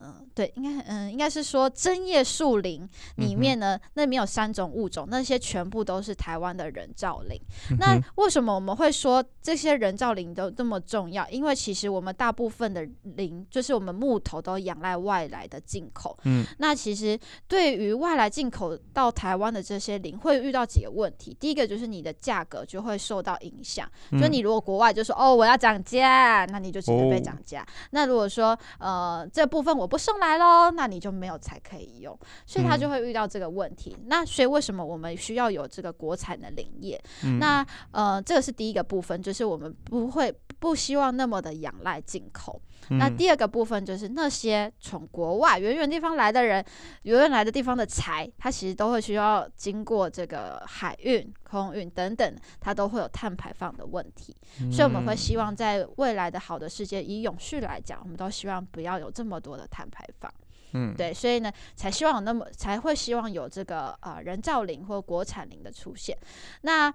[0.00, 7.40] 嗯，对，应该嗯，应该是说针叶树林里面呢，嗯、那里面有三种物种，那些全部都是台湾的人造林。
[7.70, 11.28] 嗯、那为什么我们会说这些人造林都这么重要？
[11.30, 16.16] 因为其实我们大部分的林，就是我们木头都仰赖外来的进口。
[16.24, 21.36] 嗯，那其实对于外来进口到台湾的这些林，会遇到几个问题。
[21.40, 27.62] 第一个就是你的价格就会受到影响，嗯、就你如果国外就说哦我要涨价，那你就直接被涨价。
[27.62, 33.96] 哦、那如果说呃这部分我不送来喽，那你就没有才可以用，所以他就会遇到这个问题。
[33.98, 37.02] 嗯、那所以为什么我们需要有这个国产的林业？
[37.24, 42.60] 嗯、那呃，这个是第一个部分，就是我们不会不希望那么的仰赖进口。
[42.90, 46.64] 嗯、那第二个部分就是那些从国外远远地方来的人，
[47.02, 54.34] 远远来的地方的财，它其实都会需要经过这个海运、空运等等，它都会有碳排放的问题。
[54.62, 60.32] 嗯、所以我们会希望在未来的好的世界，以永续来讲，我们都希望不要有这么多的碳排放。
[60.72, 66.16] 嗯，对，所以呢，才希望有那么才会希望有这个呃人造林或国产林的出现。
[66.62, 66.90] 那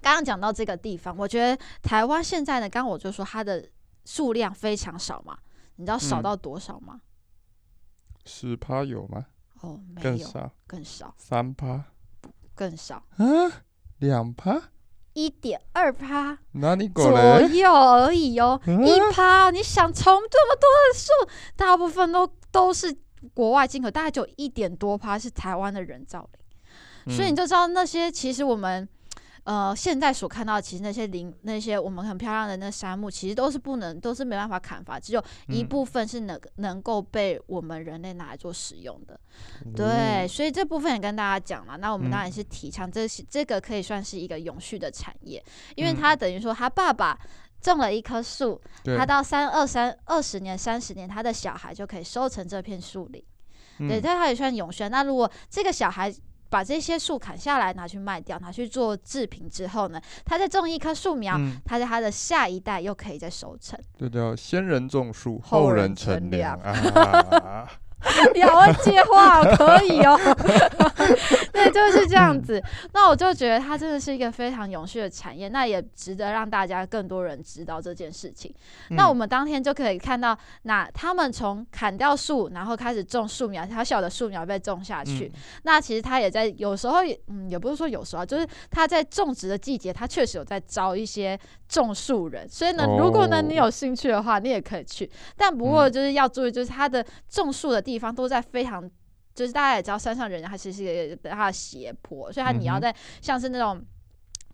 [0.00, 3.64] 刚刚讲到这个地方，我觉得台湾现在呢，刚刚我就说它的。
[4.04, 5.38] 数量非常少嘛，
[5.76, 7.00] 你知道少到多少吗？
[8.24, 9.26] 十趴、嗯、有吗？
[9.60, 11.84] 哦，没有，更少，更少，三趴，
[12.54, 13.24] 更少，啊，
[13.98, 14.60] 两趴，
[15.12, 16.38] 一点二趴，
[16.94, 21.12] 左右而已哦，一趴、嗯，你想从这么多的数，
[21.56, 22.96] 大部分都都是
[23.34, 26.42] 国外进口，大概就一点多趴是台湾的人造林，
[27.06, 28.88] 嗯、所以你就知道那些其实我们。
[29.44, 39.18] 呃，现在所看到其实那些林，那些我们很漂亮的那杉木，其实都是不能，都是没办法砍伐，只有一部分是能能够被我们人类拿来做使用的。
[39.64, 41.76] 嗯、对，所以这部分也跟大家讲了。
[41.78, 45.42] 那我们当然是提倡这是、嗯、这个可以算是一个永续的产业，
[45.74, 47.18] 因为他等于说他爸爸
[47.60, 53.20] 种了一棵树，嗯、他到三二三二十年、三十年，他的小孩就可以收成这片树林。
[53.78, 54.88] 嗯、对，但他也算永续。
[54.88, 56.12] 那如果这个小孩，
[56.52, 63.80] 把这些树砍下来，拿去卖掉，拿去做制品之后呢，他再种一棵树苗，嗯、他在他的下一代又可以再收成。
[63.98, 66.58] 这叫，先人种树，后人乘凉。
[66.58, 66.90] 你
[68.02, 70.18] 好会接话，可以哦。
[71.52, 72.62] 对，就是这样子。
[72.92, 78.52] 那我就觉得它真的是一个非常永续的产业，那也值得让大家更多人知道这件事情。
[78.90, 85.30] 嗯、那我们当天就可以看到，那他们从砍掉树，然后开始种树苗，小小的树苗被种下去。
[85.34, 91.38] 嗯、那其实他也在有时候也，嗯，也不是说有时候，就是他在种植的季节，他确实有在招一些
[91.68, 92.48] 种树人。
[92.48, 95.08] 所以呢，如果呢你有兴趣的话，你也可以去。
[95.36, 98.90] 但不过就是要注意，就是他的种树的地方都在非常，
[99.34, 103.84] 就是大家也知道，山上人他其实它的斜坡，所以他你要在像是那种。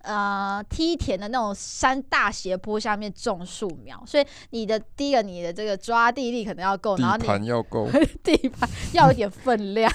[0.02, 7.88] 呃，梯田的那种山大斜坡下面种树苗，所以你的第一个，你的这个抓地力可能要够，然后地盘要够，
[8.22, 9.92] 地盘 要有点分量，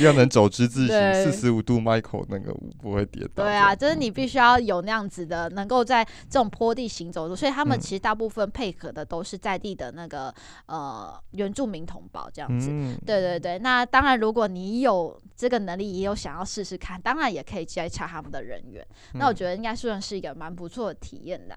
[0.00, 3.44] 要能走之字形， 四十五度 Michael 那个不会跌倒。
[3.44, 10.32] 对啊，就是你必须要有那样子的，能够在这种坡地行走的，所以他们其实大部分配合的都是在地的那个
[10.66, 12.68] 呃原住民同胞这样子。
[12.70, 18.86] 嗯、对对对，那当然，如果你有这个能力，也有想要试试看，当然也可以接洽他们的人员。
[19.14, 21.56] 那我觉得应该算是一个蛮不错的体验的。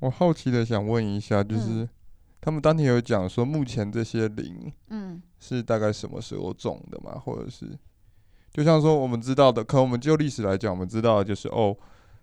[0.00, 1.88] 我好奇的想问一下，就是、嗯、
[2.40, 7.18] 他们当天有讲说，目前这些林，嗯，是大概什么时候种的吗？
[7.18, 7.66] 或者是，
[8.52, 11.76] 就像说我们知道的，可我们就历史来讲，我们知道的就是哦，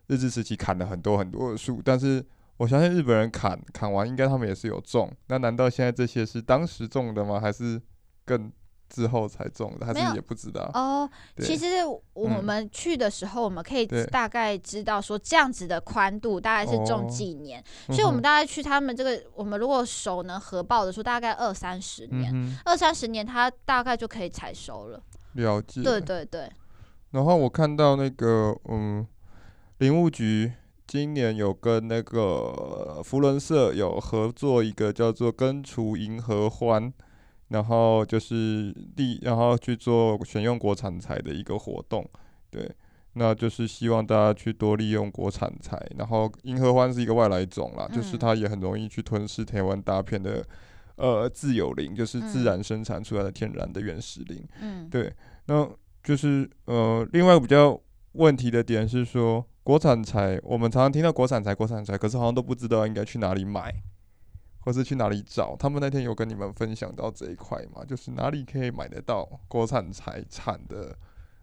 [0.07, 2.25] 日治时期砍了很多很多的树，但是
[2.57, 5.11] 我相信日本人砍砍完，应该他们也是有种。
[5.27, 7.39] 那难道现在这些是当时种的吗？
[7.39, 7.81] 还是
[8.23, 8.49] 更
[8.89, 9.85] 之后才种的？
[9.85, 11.09] 还是也不知道哦。
[11.37, 11.65] 其实
[12.13, 17.63] 我们去的时候，我们可以大概知道说，这样子的宽度大概是种几年。
[17.87, 25.01] 哦、所以，我们大概去他们这个，我们如果手能合抱的说，大概二三十年，嗯、二三十年，它大概就可以采收了。
[25.33, 25.81] 了解。
[25.83, 26.49] 对对对。
[27.11, 29.05] 然后我看到那个，嗯，
[29.79, 30.53] 林务局。
[30.87, 36.93] 今年有跟那个福伦社有合作一个叫做“根除银河欢”，
[37.49, 42.07] 然后就是利，然后去做选用国产材的一个活动。
[42.49, 42.69] 对，
[43.13, 45.79] 那就是希望大家去多利用国产材。
[45.97, 50.45] 然后银河欢是一个外来种啦，嗯、就是它也很容易去吞噬台湾大片的
[50.95, 54.43] 呃自有林，就是自然生产出来的天然的原始林。
[54.61, 55.13] 嗯，对，
[55.47, 55.69] 那
[56.03, 57.79] 就是呃，另外比较
[58.13, 59.45] 问题的点是说。
[59.65, 63.73] 国产材，我们常常听到国产材、国产材，可是好像都不知道应该去哪里买，
[64.65, 65.55] 或是去哪里找。
[65.57, 67.85] 他们那天有跟你们分享到这一块吗？
[67.87, 70.93] 就是哪里可以买得到国产财产的，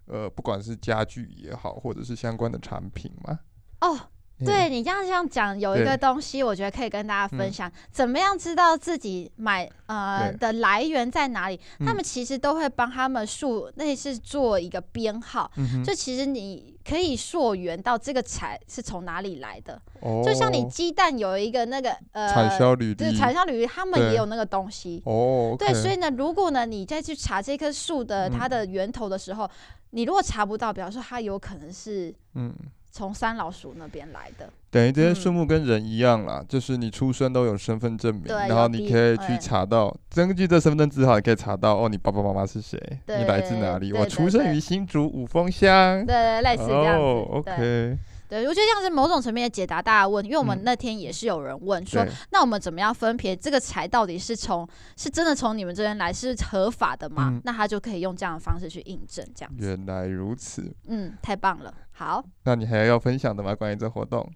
[0.07, 3.39] 呃，不管是家具也好，或者是相关的产品吗？
[3.81, 3.99] 哦。
[4.45, 11.61] 对，你这样这样讲，有一个东西，我觉得可以跟大家分享，怎么样知道自己买呃的来源在哪里？
[11.79, 15.49] 他们其实都会帮他们数，那是做一个编号，
[15.85, 19.81] 就其实你可以溯源到这个材是从哪里来的。
[20.25, 25.03] 就像你鸡蛋有一个那个呃产销履历，对，产销履历，他们也有那个东西。
[25.05, 29.49] 哦，对，所以呢，如果呢你再去查这棵树的它的源头的时候，
[29.91, 32.55] 你如果查不到，比方说它有可能是嗯。
[32.93, 43.95] 从三老鼠那边来的，等于这些树木跟人一样啦，嗯、就是你出生都有身份证明，然后你可以去查到，根据这身份证字号，你可以查到哦，你爸爸妈妈是谁，你来自哪里？
[43.95, 47.03] 我出生于新竹五峰乡，对，对，对，类似这样子。
[47.03, 47.99] 哦、OK。
[48.29, 57.29] 对，我觉得这样是某种层面的解答大家问题，因为我们那天也是有人问说，嗯、那我们怎么样分别这个柴到底是从是真的从你们这边来是合法的吗？
[57.31, 59.67] 嗯、那他就可以用这样的方式去印证，这样子。
[59.67, 61.75] 原来如此，嗯，太棒了。
[62.03, 63.55] 好，那你还要分享的吗？
[63.55, 64.29] 关于这活动？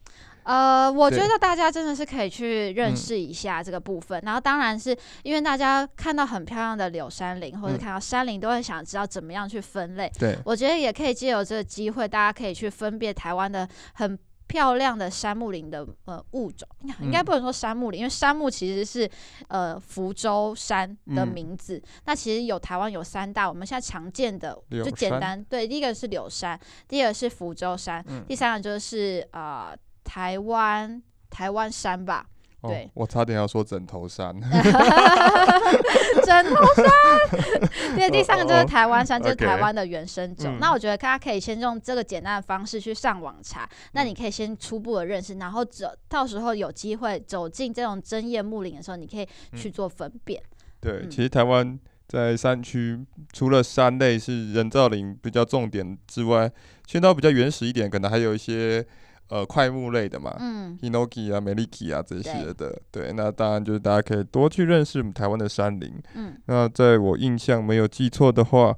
[0.45, 10.09] 呃，我觉得大家真的是可以去认识一下这个部分，嗯、然后当然是因为大家看到很漂亮的柳山林，或者看到山林，都会想知道怎么样去分类。
[10.17, 16.69] 对，我觉得也可以借由这个机会，大家可以去分辨台湾的很漂亮的杉木林的呃物种，
[17.01, 19.11] 应该不能说杉木林，嗯、因为杉木其实是
[19.49, 21.77] 呃福州山的名字。
[21.77, 29.77] 嗯、那其实有台湾有三大，我们现在常见的就简单，对，第一个是柳杉，第二个是福州山，嗯、第三个就是呃。
[30.07, 32.25] 台湾台湾山吧，
[32.69, 37.97] 对、哦，我差点要说枕头山， 枕头杉。
[37.97, 40.53] 对，第三个就是台湾山，就是台湾的原生种。
[40.53, 50.41] Okay, 那我觉得大家可以先用这个简单的方式去上网查，嗯、那你可以先初步的认识，然后走到时候有机会走进这种针叶木林的时候，你可以去做分辨。
[50.41, 56.51] 嗯、对，嗯、其实台湾在山区，除了山类是人造林比较重点之外，
[56.87, 58.85] 现在比较原始一点，可能还有一些。
[59.29, 65.93] 呃，快木类的嘛，嗯，Hinoki 啊、Meliki 啊这些的，对，对，那当然就是大家可以多去认识我们台湾的山林。
[66.15, 68.73] 嗯，那在我印象没有记错的话，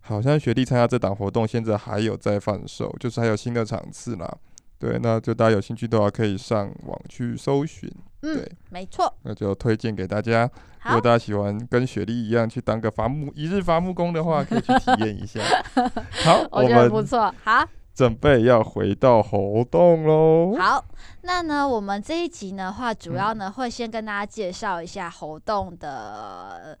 [0.00, 4.36] 好像学弟参加这档活动，现在还有在贩售，就是还有新的场次啦。
[4.76, 7.88] 对，那就大家有兴趣的话，可以上网去搜寻。
[8.22, 9.14] 嗯，对，没错。
[9.22, 10.50] 那就推荐给大家，
[10.84, 15.40] 如果大家喜欢跟雪莉一样去当个伐木一日伐木工的话，可以去体验一下。
[16.24, 17.32] 好，我觉得不错。
[17.44, 17.64] 好。
[17.94, 20.56] 准备要回到活动喽。
[20.58, 20.84] 好，
[21.22, 26.78] 那呢，我们这一集的话，主要呢会先跟大家介绍一下活动的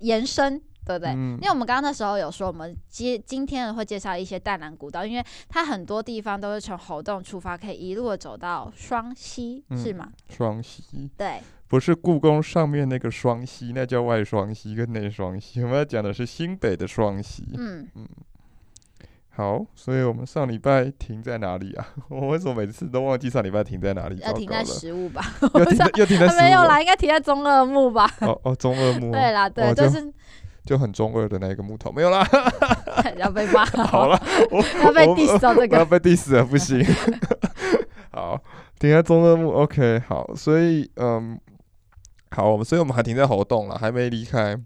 [0.00, 1.12] 延伸，对不对？
[1.12, 10.08] 嗯、因为我们刚刚那时候有说，我们今今天呢会介绍一些淡蓝古道，因为它很多地方都是从猴洞出发，可以一路走到双溪，嗯、是吗？
[10.30, 17.44] 双溪，对，不是故宫上面那个双溪，那叫外双溪跟内双溪，我们要讲的是新北的双溪。
[17.58, 18.08] 嗯嗯。
[19.36, 21.86] 好，所以我们上礼拜停在哪里啊？
[22.08, 24.18] 我为什么每次都忘记上礼拜停在哪里？
[24.24, 25.22] 要停在食物吧？
[25.52, 28.10] 又停在又停在没有啦，应该停在中二木吧？
[28.22, 29.12] 哦哦，中二木。
[29.12, 30.10] 对啦，对，就是
[30.64, 32.26] 就很中二的那个木头，没有啦。
[33.18, 33.62] 要被骂。
[33.66, 34.18] 好了，
[34.50, 36.82] 我要被 diss 到这个，要被 diss 了，不行。
[38.12, 38.42] 好，
[38.78, 41.38] 停在中二木，OK，好，所以嗯，
[42.30, 44.56] 好，我们所以我们还停在活动了，还没离开。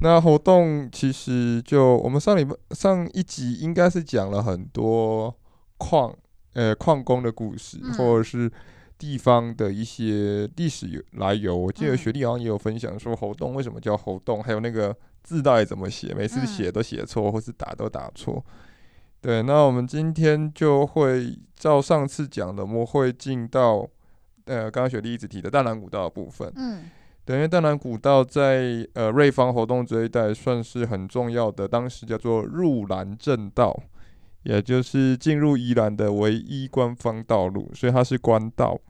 [0.00, 5.34] 那活动其实就我们上礼拜上一集应该是讲了很多
[5.76, 6.14] 矿
[6.54, 8.50] 呃矿工的故事，嗯、或者是
[8.96, 11.56] 地方的一些历史来由。
[11.56, 18.44] 我记得学弟好像也有分享说，活动为什么叫活动，还有那个字到底怎么写，每次写都写错，或是打都打错。
[19.20, 23.84] 对，那我们今天就会照上次讲的，我们会进到
[24.44, 26.52] 呃，刚刚雪莉一直提的大南古道的部分。
[26.56, 26.88] 嗯，
[27.28, 33.78] 对，因为淡兰古道在呃瑞芳活动这一带算是很重要的，当时叫做入兰正道，
[34.44, 38.80] 也就是进入宜兰的唯一官方道路，所以它是官道。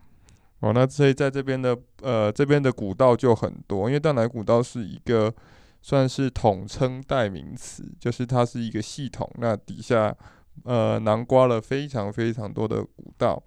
[0.61, 5.33] 哦，那所以在这边的呃这边的古道就很多，因为淡兰古道是一个
[5.81, 10.15] 算是统称代名词，就是它是一个系统，那底下
[10.63, 13.43] 呃囊括了非常非常多的古道。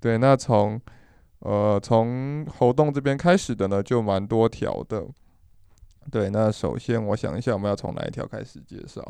[0.00, 0.80] 对，那从
[1.42, 5.04] 呃从喉洞这边开始的呢，就蛮多条的。
[6.10, 9.02] 对，那首先我想一下，我们要从哪一条开始介绍？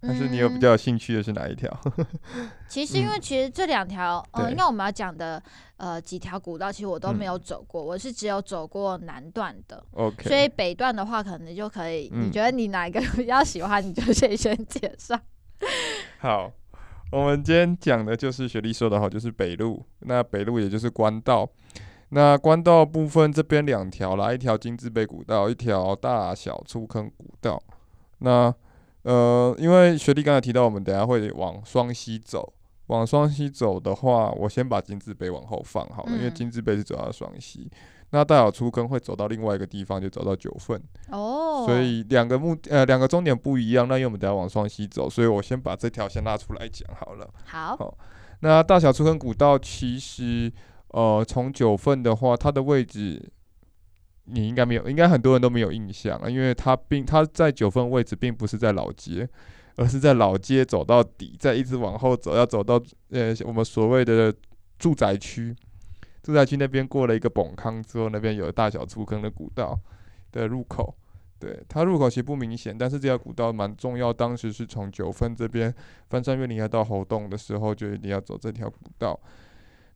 [0.00, 1.76] 但是你有比较有兴趣的是哪一条？
[1.96, 2.06] 嗯、
[2.68, 5.42] 其实因为其实这两条，嗯，呃、因为我们要讲的
[5.76, 9.84] 呃几条古道，其实我都没有走过，嗯、我是只有走过南段的。
[9.94, 12.08] OK，所以北段的话，可能就可以。
[12.12, 15.18] 嗯、你觉得你哪一个比较喜欢，你就先 先介绍。
[16.20, 16.52] 好。
[17.10, 19.82] 我们今天讲的就是雪莉说的好，就是北路。
[20.00, 21.48] 那北路也就是官道。
[22.10, 27.62] 那官道部分这边两条啦，一条金字碑古道，一条大小出坑古道。
[28.18, 28.54] 那
[29.02, 32.52] 呃，因为雪莉刚才提到，我们等下会往双溪走。
[32.88, 37.70] 往双溪走的话，我先把金字碑往后放好了，嗯、因为金字碑是走到双溪。
[38.10, 43.86] 那大小出坑会走到另外一个地方，就走到九份哦，所以两个目呃两个终点不一样。
[43.86, 47.28] 那因为我们等下往双溪走，所以我先把这条先拉出来讲好了。
[47.44, 47.98] 好，好，
[48.40, 50.50] 那大小出坑古道其实
[50.88, 53.30] 呃从九份的话，它的位置
[54.24, 59.28] 你应该没有，应该很多人都没有印象啊，因为它并它在九份位置并不是在老街，
[59.76, 64.34] 而是在老街走到底，再一直往后走，要走到呃我们所谓的
[64.78, 65.54] 住宅区。
[66.28, 69.80] 住宅区那边过了一个崩坑之后，那边有大小粗坑的古道
[70.30, 70.94] 的入口。
[71.38, 74.12] 对，它入口其实不明显，但是这条古道蛮重要。
[74.12, 75.74] 当时是从九份这边
[76.10, 79.18] 翻山越岭要到猴洞的时候，就一定要走这条古道。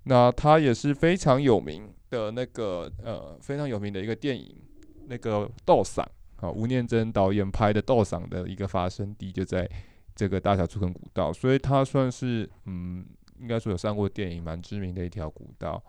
[0.04, 4.56] 那它也是非常有名的那个呃，非常有名的一个电影，
[5.08, 6.00] 那个斗嗓
[6.36, 9.68] 啊，吴念真导演拍的斗嗓的一个发生地就在
[10.14, 13.04] 这个大小粗坑古道，所以它算是嗯，
[13.38, 15.84] 应该说有上过电影蛮知名的一条古道。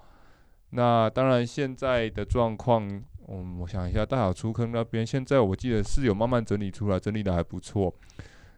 [0.76, 2.88] 那当然，现在的状况，
[3.28, 7.94] 嗯，我想一下，大小粗坑那边现在我记得是有慢慢整理出来，整理的还不错。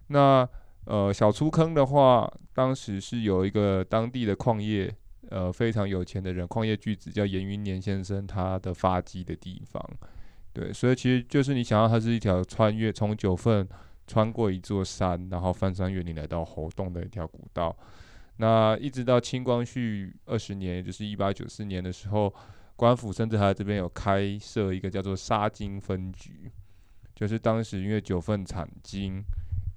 [0.08, 0.48] 那
[0.86, 4.94] 呃，小粗坑的话，当时是有一个当地的矿业，
[5.30, 9.84] 呃，非常有钱的人，矿业巨子叫严云年先生，他的发迹的地方。
[10.54, 13.68] 对，所以其实就是你想要，它是一条穿越从九份
[14.08, 17.76] 穿过一座山，然后翻山越岭来到猴硐的一条古道。
[18.38, 22.34] 那一直到清光绪二十年，也就是一八九四年的时候，
[22.76, 26.52] 官府甚至还在这边有开设一个叫做沙金分局，
[27.16, 29.24] 就是当时因为九份产金，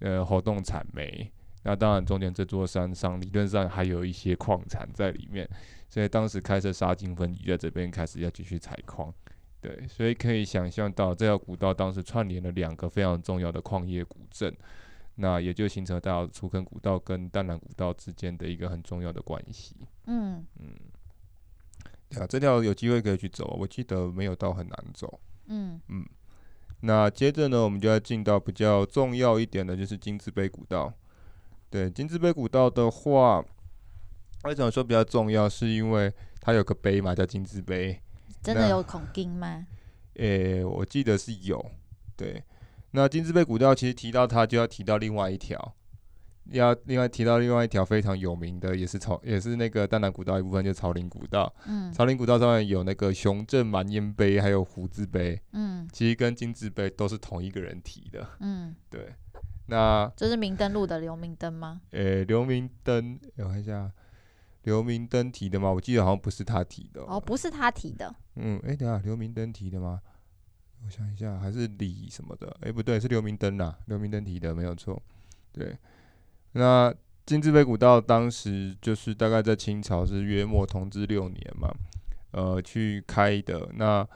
[0.01, 1.31] 呃，活动产煤，
[1.63, 5.49] 那当然中间这座山上理论上还有一些矿产在里面，
[5.89, 9.15] 所以当时开设沙金分局在这边开始要继续采矿，
[9.61, 14.53] 对，所以可以想象到这条古道当时串联了两个非常重要的矿业古镇。
[15.21, 19.75] 那也就形成大小粗坑古道跟淡蓝古道之间的一个很重要的关系。
[20.07, 20.73] 嗯嗯，
[22.09, 25.19] 对啊，这条有机会可以去走，我记得没有到很难走。
[25.47, 26.07] 嗯嗯，
[26.83, 30.93] 那接着呢，我们就要进到比较重要一点的，就是金字碑古道。
[31.69, 33.45] 对，金字碑古道的话，
[34.45, 35.49] 为什么说比较重要？
[35.49, 38.01] 是因为它有个碑嘛，叫金字碑。
[38.41, 39.67] 真的有孔钉吗？
[40.15, 41.73] 诶、欸，我记得是有，
[42.17, 42.43] 对。
[42.93, 45.75] 那金字碑古道其实提到它，就要提到另外一条，
[46.51, 51.55] 要另外提到另外一条非常有名的，也是草，也是那个淡南古道一部分，就是草岭古道。
[51.67, 55.41] 嗯，草林古道上面有那个雄镇蛮烟碑，还有胡字碑。
[55.53, 58.27] 嗯，其实跟金字碑都是同一个人提的。
[58.41, 59.15] 嗯，对。
[59.67, 61.83] 那这是明灯路的刘明灯吗？
[61.91, 63.93] 诶、欸，刘明灯，我看一下，
[64.63, 65.71] 刘明灯提的吗？
[65.71, 67.03] 我记得好像不是他提的。
[67.03, 68.15] 哦，不是他提的。
[68.37, 70.01] 嗯，诶、欸，等下，刘明灯提的吗？
[70.85, 72.57] 我想一下，还是李什么的？
[72.63, 75.03] 哎、不对，是刘明灯呐，刘明灯提的没有错。
[75.53, 75.77] 对，
[76.53, 76.95] 那
[77.27, 81.71] 金字碑古道当时就是大概在清朝是约莫同治六年嘛，
[82.31, 83.69] 呃，去开的。
[83.75, 84.07] 那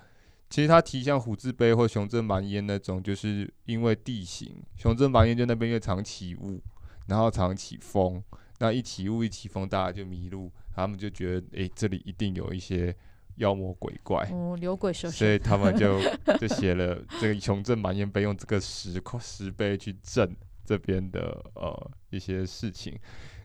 [0.48, 6.62] 其实它提像虎字碑或雄镇蛮烟那种，就是因为地形，雄镇蛮烟就那边又常起雾，
[7.09, 8.22] 然后常起风，
[8.61, 12.96] 那一起雾一起风，大家就迷路，他们就觉得，哎、欸，这里一定有一些。
[13.37, 16.01] 妖魔鬼怪，哦，牛鬼蛇神，所以他们就
[16.38, 22.99] 就写了这个雄镇满烟碑，用这个石块石碑去镇这边的呃一些事情。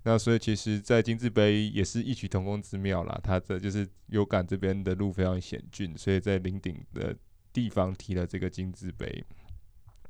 [0.04, 3.20] 那所以其实，在金字碑也是异曲同工之妙啦。
[3.22, 7.14] 它这就是有感这边的路非常险峻，所以在林顶的
[7.52, 9.24] 地方提了这个金字碑。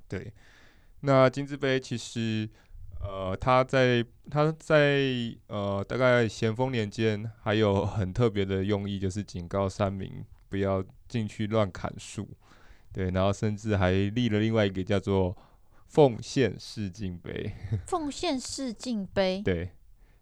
[0.07, 0.31] 对，
[0.99, 2.47] 那金字碑其实
[2.99, 4.99] 呃，他在他在
[5.47, 12.27] 呃，大概咸丰年间，还有很特别的用意，就是警告山民不要进去乱砍树。
[12.91, 15.35] 对，然后甚至还立了另外一个叫做
[15.85, 17.53] 奉献示敬碑。
[17.85, 19.41] 奉献示敬碑。
[19.45, 19.69] 对，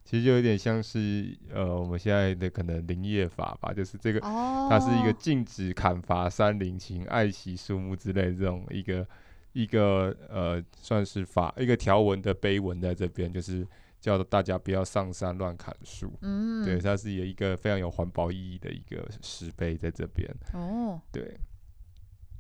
[0.04, 9.08] 其实就有点像是呃，我们现在的可能林业法吧，就是这个，哦、它是一个禁止砍伐山林、请爱惜树木之类这种一个。
[9.56, 13.66] 一个呃，算是法一个条文的碑文在这边，就是
[14.02, 16.12] 叫大家不要上山乱砍树。
[16.22, 20.30] 嗯，对，它是有一个非常有环保意义的一个石碑在这边。
[20.54, 21.40] 哦，对。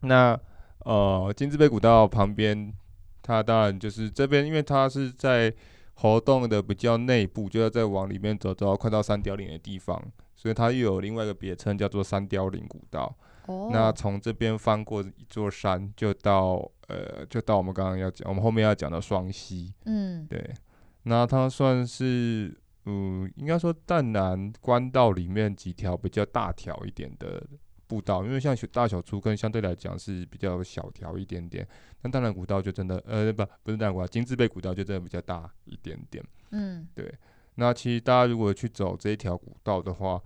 [0.02, 0.38] 那
[0.80, 2.74] 呃，金字碑古道旁边，
[3.22, 5.52] 它当然就是这边，因为它是在
[5.94, 10.04] 活动的比较内部，就要再往里面走，走到快到三貂岭的地方，
[10.36, 13.16] 所以它又有另外一个别称，叫做三貂岭古道。
[13.48, 16.72] 哦，那从这边翻过一座山，就到。
[16.88, 20.54] 呃，就到我们刚刚要讲，我们后面要讲的双溪，嗯，对，
[21.02, 27.44] 那它算是，嗯，应该说淡南官道里面几条比较大条一点的
[27.88, 31.68] 步道，因为像大小粗坑相对来讲是比较小条一点点，
[32.04, 37.12] 但淡南古道就真的，呃，不，不是淡南古道，金字背古道就真的比较大一点点，嗯，对，
[37.56, 40.22] 那其实大家如果去走这一条古道的话，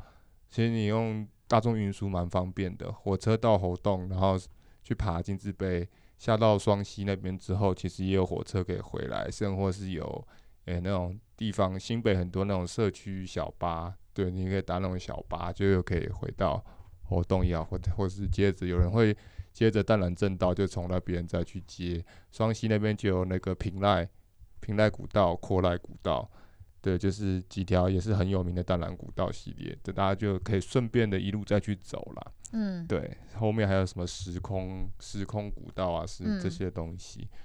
[0.49, 4.37] 其实你用大众运输蛮方便的，火车到猴洞，然后
[4.83, 5.89] 去爬金字碑。
[6.17, 10.27] 下到双溪那边之后，其实也有火车可以回来，甚或是有
[10.65, 16.63] 诶、那种地方，新北很多那种社区小巴，对，你可以搭那种小巴，就又可以回到
[17.03, 19.15] 活动也好，或或是接着有人会
[19.51, 24.07] 接着淡兰正道，就从那边再去接双溪那边就有那个平赖
[24.59, 26.29] 平赖古道、阔赖古道，
[26.81, 32.33] 对，就是几条也是很有名的淡蓝古道系列，这大家就可以顺便的一路再去走了。
[32.53, 37.21] 嗯，对，后面还有什么时空时空古道啊，是这些东西。
[37.21, 37.37] 嗯、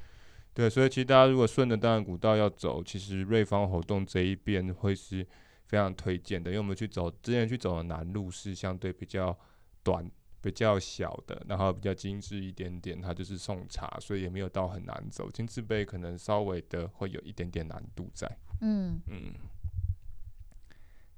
[0.54, 5.26] 对，所以其实大家如果顺着淡蓝古道要走，其实瑞芳活动这一边会是
[5.66, 9.36] 非常推荐的，因为我们去走之前去走的南路是相对比较
[9.82, 10.08] 短、
[10.40, 15.28] 比较小的，然后比较精致一点点，它就是送茶，所以也没有到很难走。
[15.30, 18.30] 金字碑可能稍微的会有一点点难度在。
[18.60, 19.34] 嗯嗯，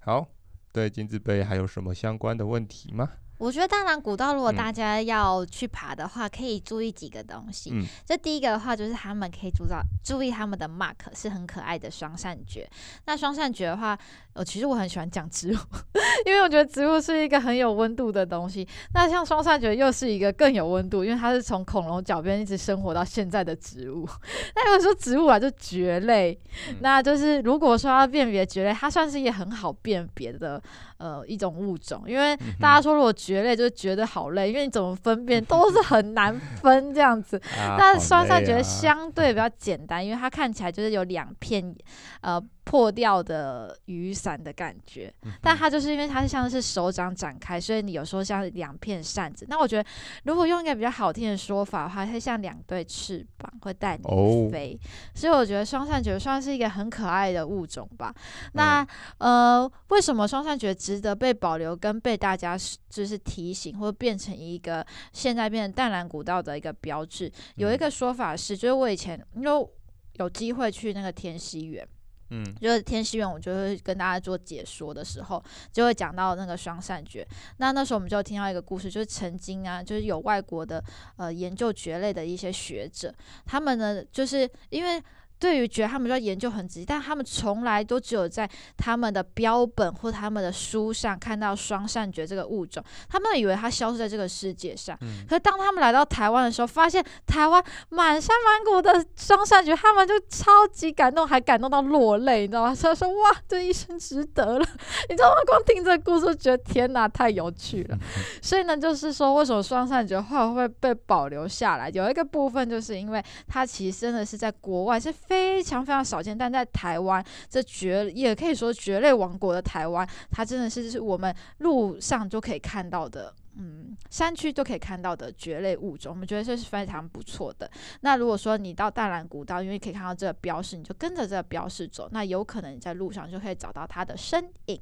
[0.00, 0.28] 好，
[0.72, 3.12] 对金字碑还有什么相关的问题吗？
[3.38, 7.70] 我觉得大南古道，如果大家要去爬的话，嗯、可以注意几个东西。
[7.72, 12.66] 嗯，这第一个的话，就是他们可以注到注意他们的 mark 是很可爱的双扇蕨。
[13.04, 13.98] 那双扇蕨的话，
[14.32, 15.58] 呃，其实我很喜欢讲植物，
[16.24, 18.66] 因为我觉得植物是一个很有温度的东西。
[18.94, 24.08] 那像双扇蕨又是一个更有温度，因为它是从恐龙脚边一直生活到现在的植物。
[24.56, 26.38] 那如果说植物啊，就蕨类，
[26.70, 30.62] 嗯、那就是如果说要辨别蕨类，它算是一个很好辨别的。
[30.98, 37.40] 呃，一种物种，因为大家说如果蕨类就觉得好累，因为你怎么分辨都是很难分这样子。
[37.78, 41.74] 但是双扇蕨相对比较简单，因为它看起来就是有两片
[42.20, 42.42] 呃。
[42.66, 49.46] 破掉的雨伞的感觉，但它就是因为它像是手掌展开，所以你有时候像两片扇子。
[49.48, 49.88] 那我觉得，
[50.24, 54.02] 如果用一个比较好听的说法的话，它像两对翅膀会带你
[54.50, 54.72] 飞。
[54.72, 54.90] Oh.
[55.14, 58.12] 所以我觉得双扇蕨算是一个很可爱的物种吧。
[58.54, 58.84] 那
[59.18, 62.58] 呃，为什么双扇蕨值得被保留跟被大家
[62.90, 67.30] 就是提醒，或变成一个现在变成淡蓝古道的一个标志？
[67.54, 69.68] 有一个说法是，就是我以前因为
[70.14, 71.86] 有机会去那个天溪园。
[72.30, 77.26] 嗯，就是天溪园，我就会跟大家做解说的时候，就会讲到那个双扇蕨。
[77.58, 80.82] 那那时候我们就听到一个故事，就是曾经啊，就是有外国的
[81.16, 83.14] 呃研究蕨类的一些学者，
[83.44, 85.02] 他们呢，就是因为。
[85.38, 94.96] 对于觉得，他们就要研究很仔细，但他们从来都只有在他们的标本或他们的书上看到双扇蕨这个物种，他们以为它消失在这个世界上。
[95.02, 102.72] 嗯、可是当他们来到台湾的时候，发现台湾满山满谷的双扇蕨，他们就超级感动，还感动到落泪，你知道吗？
[102.74, 104.66] 所以说哇，这一生值得了，
[105.10, 105.36] 你知道吗？
[105.46, 107.98] 光听这个故事，觉得天哪，太有趣了。
[108.40, 111.90] 所以呢，就是说为什么双扇蕨后来会被保留下来？
[111.90, 115.12] 有一个部分就是因为它其实真的是在国外是。
[115.26, 127.70] 非常非常少见，但在台湾这蕨也可以说蕨类王国的台湾，它真的是是我们路上就可以看到的，嗯，山区都可以看到的蕨类物种，我们觉得这是非常不错的。
[128.00, 134.80] 那如果说你到淡兰古道，因为可以看到这个标识，你就跟着这个标识走，那有可能你在路上就可以找到它的身影。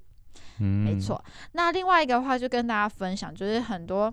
[0.59, 1.23] 嗯，没错。
[1.53, 4.13] 那另外一个的话，就跟大家分享，就是很多。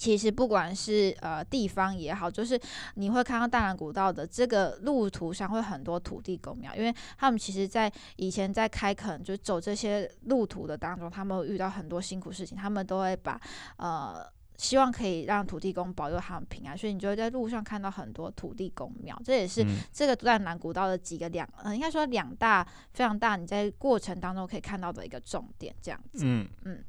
[0.00, 2.58] 其实不管是呃地方也好，就是
[2.94, 13.38] 你会看到大兰古道的这个路途上会很多土地公庙，因为他们其实在以前在开垦就走这些路途的当中，他们遇到很多辛苦事情，他们都会把
[13.76, 14.24] 呃
[14.56, 19.20] 希望可以让土地公保佑他们平安，所以你就会在路上看到很多土地公庙。
[19.22, 26.24] 这也是这个淡兰古道的几个两，呃，应该说两大非常大，你在过程当中可以看到的一个重点，这样子。
[26.24, 26.82] 嗯嗯。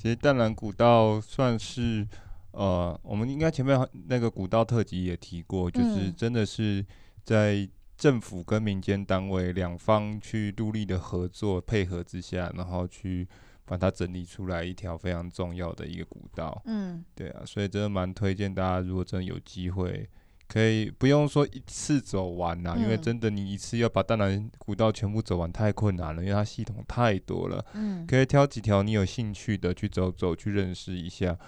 [0.00, 2.08] 其实淡蓝古道算是，
[2.52, 6.82] 呃，我们应该前面那个古道特辑也提过，就是真的是
[7.22, 13.28] 在政府跟民间单位两方去努力的合作配合之下，然后去。
[13.66, 20.10] 把它整理出来一条非常重要的一个古道，嗯，对啊，所以真的蛮推荐大家，如果真的有机会，
[20.52, 31.38] 可以不用说一次走完呐，嗯，因为真的你一次要把大南古道全部走完太困难了，因为它系统太多了，嗯，可以挑几条你有兴趣的去走走，去认识一下，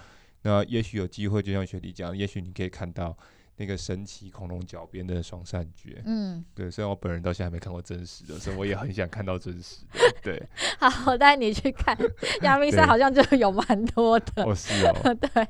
[0.43, 3.19] 那也许有机会，就像学弟讲，也许你可以看到。
[3.63, 10.15] 那个神奇恐龙脚边的双扇蕨，嗯，对，虽然我本人到现在还没看过真实的，所以我也很想看到真实的。
[10.21, 10.43] 对，
[10.81, 11.97] 好，我带你去看，
[12.43, 14.43] 阳明山好像就有蛮多的。
[14.45, 15.49] 哦，是哦， 对。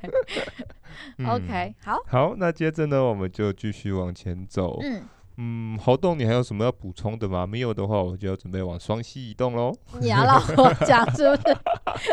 [1.17, 4.77] 嗯、OK，好，好，那接着呢，我们就继续往前走。
[4.83, 5.01] 嗯。
[5.37, 7.47] 嗯，活动，你还有什么要补充的吗？
[7.47, 9.75] 没有的话，我就要准备往双溪移动喽。
[9.99, 11.57] 你要让我讲是不是？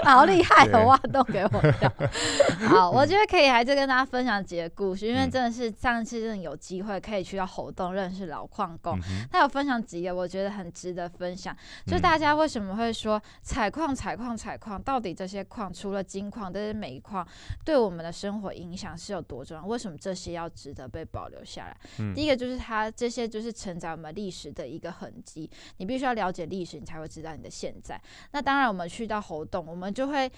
[0.03, 1.93] 好厉害的挖洞给我跳。
[2.67, 11.55] 好，我觉得可以还是跟大家分享几个故事，因为真的是上次真的有机会可以去到活动认识老矿工，嗯、他有分享几个我觉得很值得分享。
[11.87, 14.81] 就大家为什么会说采矿、采矿、采矿？
[14.83, 17.27] 到底这些矿除了金矿，这些煤矿
[17.67, 19.67] 对我们的生活影响是有多重要？
[19.67, 21.77] 为什么这些要值得被保留下来？
[21.99, 23.10] 嗯、第一个就是它这。
[23.11, 28.01] 这些就是承载我们历史的一个痕迹，你必须要了解历史，你才会知道你的现在。
[28.31, 30.31] 那当然，我们去到猴洞，我们就会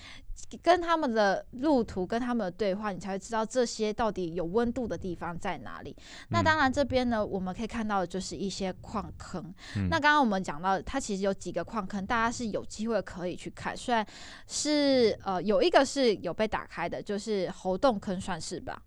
[0.62, 5.94] 跟他们的路途、跟他们的对话，你才会知道这些到底有温度的地方在哪里。
[5.98, 9.44] 嗯、那当然，这边呢，我们可以看到的就是一些矿坑。
[9.76, 13.76] 嗯、那刚刚我们讲到，它其实有几个矿坑，大家是有机会可以去看。
[13.76, 14.06] 虽然
[14.46, 18.82] 是呃，有一个是有被打开的，就是猴洞坑，算是吧。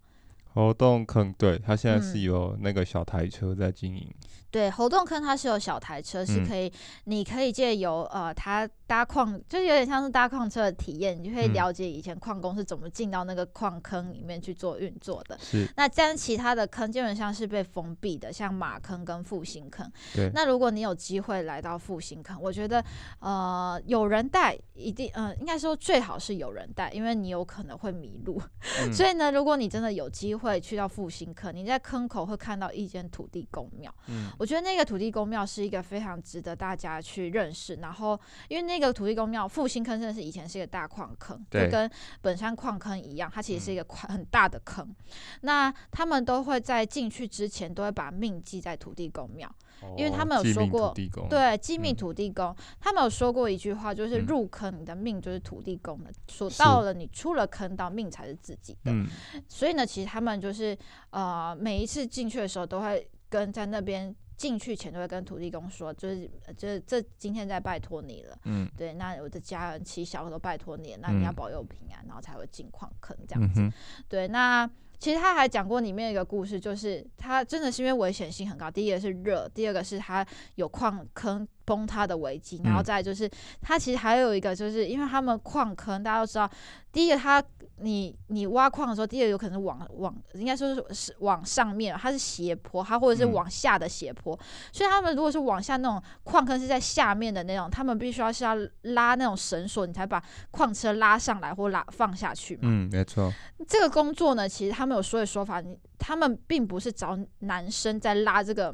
[0.56, 4.08] 猴洞坑，对，它现在是有那个小台车在经营。
[4.10, 6.72] 嗯对，猴洞坑它是有小台车，是可以，嗯、
[7.04, 15.38] 你可以借由呃，它搭矿，就是有点像是搭矿车的体验，你就可以了解以前矿工是怎么进到那个矿坑里面去做运作的。
[15.40, 15.68] 是。
[15.76, 19.92] 那这样其他的坑基本上是被封闭的，像马坑跟复兴坑。
[20.14, 20.30] 对。
[20.34, 22.84] 那如果你有机会来到复兴坑，我觉得
[23.20, 28.42] 呃，有人带一定，呃，应该说最好是有人带，因为你有可能会迷路。
[28.82, 33.94] 嗯、 所以呢，如果你真的有机会去到复兴坑，你在坑口会看到一间土地公庙。
[34.08, 34.30] 嗯。
[34.38, 41.90] 我觉得那个土地公庙是一个非常值得大家去认识，然后因为那个土地公庙复兴坑真的是以前是一个大矿坑，就跟
[42.22, 44.86] 本山矿坑一样，它其实是一个矿很大的坑。
[44.86, 44.96] 嗯、
[45.42, 49.48] 那他们都会在进去之前都会把命记在土地公庙，
[49.82, 50.94] 哦、因为他们有说过，
[51.30, 58.92] 对，祭命土地公，嗯、他们有说过一句话，就是入坑你的命就是土地公的，说、嗯、到了你出了坑，到命才是自己的。
[58.92, 59.08] 嗯、
[59.48, 60.78] 所以呢，其实他们就是
[61.10, 64.16] 呃每一次进去的时候都会跟在那边。
[64.38, 73.74] 进去前都会跟土地公说，就是就是这今天在拜托你了，嗯，对，那我的家人妻小都拜托你，那你要保佑平安，嗯、然后才会进矿坑这样子，嗯、
[74.10, 74.70] 对，那
[75.00, 80.26] 其实他还讲过里面一个故事，就是他真的是因为危险性很高，第一个是热，第二个是他
[80.56, 83.30] 有矿坑崩塌的危机，然后再就是
[83.62, 86.50] 他其实还有一个就是因为他们矿坑大家都知道，
[86.92, 87.44] 第一个他。
[87.78, 94.40] 你你挖矿的时候，第一个有可能是往往应该说是是往上面，它是斜坡，它或者是往下的斜坡，嗯、
[94.72, 102.62] 所以他们如果是往下那种矿坑是在下面的那种，他们必须要是要拉那种绳索，你才把矿车拉上来或拉放下去嘛。
[102.64, 103.34] 嗯，没错。
[103.68, 105.62] 这个工作呢，其实他们有说的说法，
[106.00, 108.74] 他们并不是找男生在拉这个。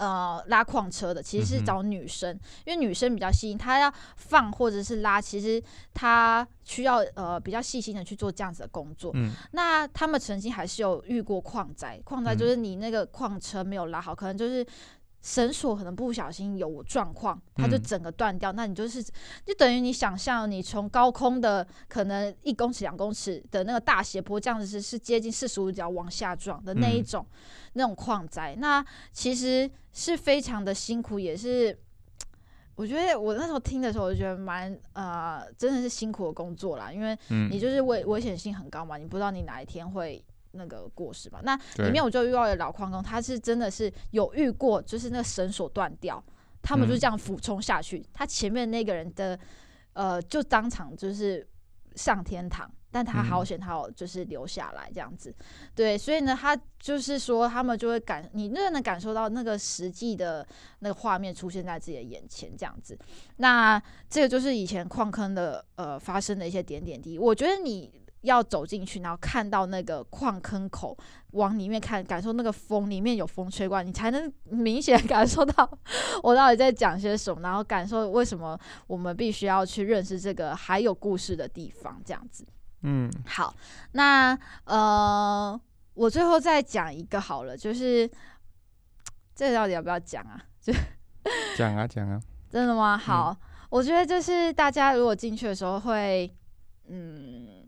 [0.00, 9.12] 呃，拉矿车的其实是找女生，嗯、因为女生比较细心，她要放或者是拉，其实她需要呃比较细心的去做这样子的工作。
[9.14, 14.66] 嗯，那他们曾经还是有遇过矿灾，矿灾就是你那个矿车没有拉好，可能就是。
[15.22, 18.50] 绳索可能不小心有状况，它就整个断掉。
[18.52, 19.02] 嗯、那你就是
[19.44, 27.36] 就等于你想象，你从高空的可能一公尺、两公尺的那个大斜坡，这样子是是接近四十五度角往下撞的那一种、嗯、
[27.74, 28.56] 那种矿灾。
[28.58, 31.78] 那其实是非常的辛苦，也是
[32.76, 36.90] 我觉得我那时候听的时候，我就觉得蛮呃，真的是辛苦的工作啦。
[36.90, 37.14] 因为
[37.50, 40.24] 你就是危危险性很高嘛，你不知道你哪一天会。
[40.52, 46.22] 那个过世吧，那里面我就遇到了老矿工，他是真的是有遇过，就是那个绳索断掉，
[46.60, 49.38] 他们就这样俯冲下去，嗯、他前面那个人的
[49.92, 51.46] 呃就当场就是
[51.94, 55.44] 上天堂，但他好险，他有就是留下来这样子，嗯、
[55.74, 60.44] 对，所以呢，他就是说他们就会感，你那个能感受到那个实际的
[60.80, 62.98] 那个画面出现在自己的眼前这样子，
[63.36, 67.99] 那这个就是以前矿坑的呃发生的一些点点滴滴，我觉得你。
[68.22, 70.96] 要走进去，然后看到那个矿坑口，
[71.30, 75.78] 往里面看，感受那个风，里面有风吹过来，你才能明显感受到
[76.22, 82.46] 我到底在讲些什么，然后感受为什么我们必须要去认识这个还有故事的地方，这样子。
[82.82, 83.54] 嗯，好，
[83.92, 85.58] 那呃，
[85.94, 88.10] 我最后再讲一个好了，就是
[89.34, 90.42] 这个到底要不要讲啊？
[90.60, 90.72] 就
[91.56, 92.98] 讲啊讲啊， 真的吗？
[92.98, 96.30] 好，嗯、我觉得就是大家如果进去的时候会，
[96.88, 97.59] 嗯。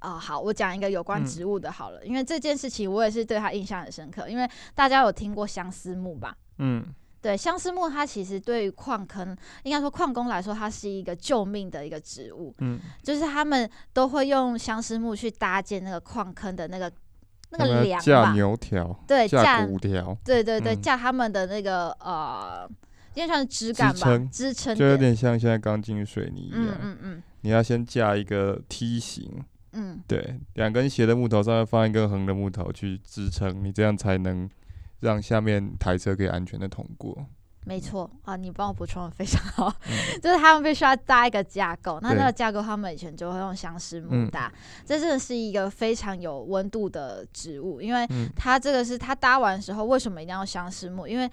[0.00, 6.36] 啊、哦，好，我讲一个有关植物的，好了，嗯、因为这件事情我也是对他印象很深刻，因为大家有听过相思木吧？
[6.58, 6.84] 嗯，
[7.20, 12.54] 对，相思木它其实对于矿坑，应该说矿工来说，它是一个救命的一个植物。
[12.58, 16.90] 嗯，就是他们都会用相思木去搭建那个矿坑的那个
[17.50, 22.68] 那个梁吧，架牛条，对，架骨条，对对对，架他们的那个呃，
[23.14, 26.68] 应该算是枝干吧，支撑，就有点像现在钢筋水泥一样。
[26.68, 29.42] 嗯嗯嗯，你要先架一个梯形。
[29.78, 34.50] 嗯，对，两根斜的木头上面放一根横的木头去支撑，你这样才能
[35.00, 37.16] 让下面台车可以安全的通过。
[37.64, 51.06] 没错啊，你帮我补充的非常好，嗯、 就是他们必须要搭一个架构，那那个架构他们以前就会用相思木搭，嗯、这真的是一个非常有温度的植物，因为它这个是它搭完的时候为什么一定要相思木？
[51.06, 51.30] 因为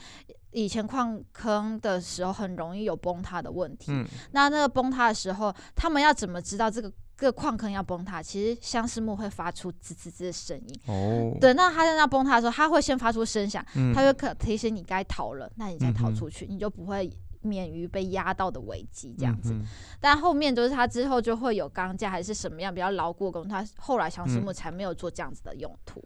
[0.51, 6.91] 以前矿坑的时候很容易有崩塌的问题，嗯、那那个崩塌的时候，他们要怎么知道这个？
[7.18, 10.80] 这个矿坑要崩塌，其实相思木会发出吱吱吱的声音。
[10.88, 17.09] 哦，对，那它在那崩塌的时候，它会先发出声响，嗯、它会可提醒你该逃了，那你再逃出去，嗯、你就不会
[17.41, 19.53] 免于被压到的危机这样子。
[19.53, 19.63] 嗯、
[20.01, 26.03] 但后面就是它之后就会有钢架还是什么样比较牢固的工，它后来相思木才没有做这样子的用途。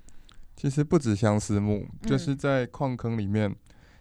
[0.56, 3.56] 其实不止相思木，就是在矿坑里面，嗯、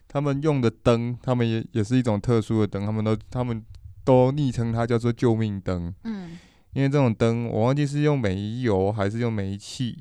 [0.06, 3.64] 他们用的灯，他们也也是一种特殊的灯，他们都他们
[4.04, 5.94] 都昵称它叫做救命灯。
[6.04, 6.38] 嗯。
[6.78, 10.00] 因为这种灯，我忘记是用煤油还是用煤气，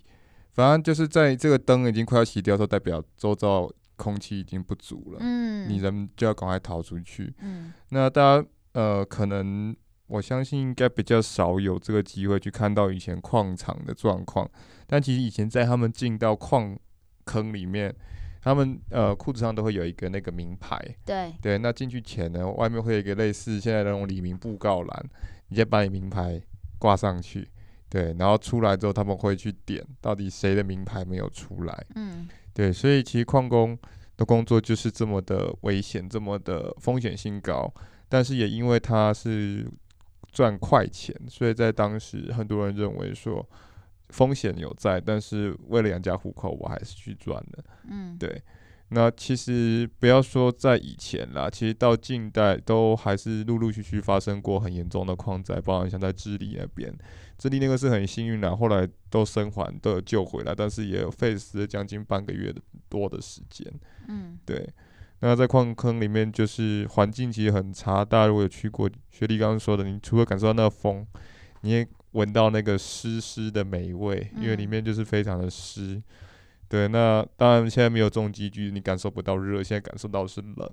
[0.54, 9.76] 反正就是在这个灯已经快要熄掉的时候，代表周遭空气已经不足了，嗯，你人就要赶快逃出去，嗯，那大家呃，可能
[10.06, 14.48] 我相信应该比较少有这个机会去看到以前矿场的状况，
[14.86, 16.78] 但其实以前在他们进到矿
[17.26, 17.92] 坑里面，
[18.44, 25.06] 他们呃裤子上都会有一个那个名牌，对对，那进去前呢，外面会有一个类似现在那种李明布告栏，
[25.48, 26.40] 你先把你名牌。
[26.78, 27.48] 挂上去，
[27.90, 31.86] 对，然后出来之后他们会去点，到底谁的名牌没有出来？
[31.96, 33.78] 嗯，对，所以其实矿工
[34.16, 37.74] 的工作就是这么的危险，这么的风险性高，
[38.10, 39.70] 但是也因为他是
[40.32, 43.48] 赚快钱，所以在当时很多人认为说
[44.10, 47.64] 风险有在，但是为了养家糊口，我还是去赚的。
[47.90, 48.42] 嗯，对。
[48.90, 56.94] 那其实不要说在以前啦，其实到近代都还是陆陆续续发生过很严重的矿灾，包含像在智利那边，
[57.38, 63.70] 智利那个是很幸运的，后来都生还，都有救回来，但是也有费时了将近半个月的多的时间。
[64.08, 64.70] 嗯，对。
[65.20, 71.06] 那在矿坑里面，就是环境其实很差，大家如果有去过，学弟刚刚说的，你除了感受到那个风，
[71.62, 76.02] 你也闻到那个湿湿的霉味，因为里面就是非常的湿。
[76.70, 80.70] 对，那当然现在没有重机具，你感受不到热，现在感受到是冷。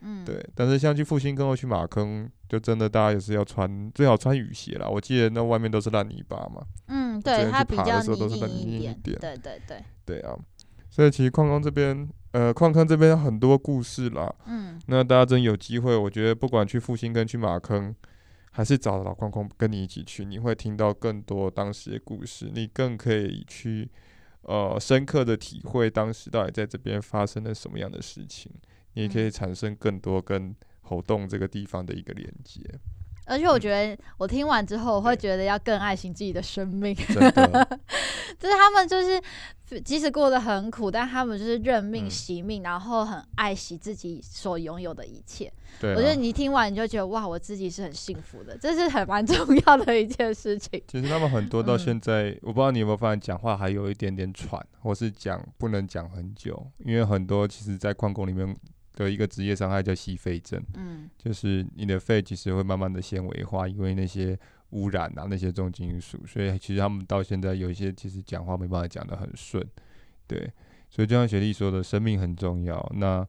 [0.00, 0.42] 嗯，对。
[0.54, 4.88] 但是像去复兴坑或去马坑，就真的大家也是要穿，最好穿雨鞋啦。
[4.88, 6.62] 我记得那外面都是烂泥巴嘛。
[6.88, 8.98] 嗯，对，它比较泥泞一点。
[9.02, 9.82] 对对对。
[10.04, 10.34] 对啊，
[10.90, 14.34] 所以其实矿工这边，呃，矿坑这边很多故事啦。
[14.46, 14.80] 嗯。
[14.86, 17.94] 那大家真有机会，我觉得不管去复兴坑、去马坑，
[18.50, 23.90] 还是找老矿工跟你一起去，你会听到更多当时的故事，你更可以去。
[24.46, 28.52] 呃，深刻的体会当时到底在这边发生了什么样的事情，
[28.92, 32.60] 你也可以产生更多跟猴洞这个地方的一个连接。
[33.26, 36.94] 而且我觉得，我听完之后，我会觉得要更爱惜自己的生命。
[38.38, 45.50] 就是他们就是即使过得很苦，但他们就是认命惜命，嗯、然后很爱惜自己所拥有的一切。
[45.80, 50.82] 对、啊，我觉得你听完你就觉得哇，我自己是很幸福的，这是很蛮 重要的一件事情。
[50.88, 58.54] 其实他们很多到现在，嗯、我不知道你有没有发现，讲话还有一点点喘，或是讲不能讲很久，因为很多其实，在矿工里面。
[58.94, 64.38] 的一个职业伤害叫吸肺症，嗯，就是你的肺其实会慢慢的纤维化，因为那些
[64.70, 69.64] 污染啊，那些重金属，所以其实他们到现在有一些其实讲话没办法讲得很顺，
[70.26, 70.50] 对，
[70.88, 72.92] 所以就像学弟说的，生命很重要。
[72.94, 73.26] 那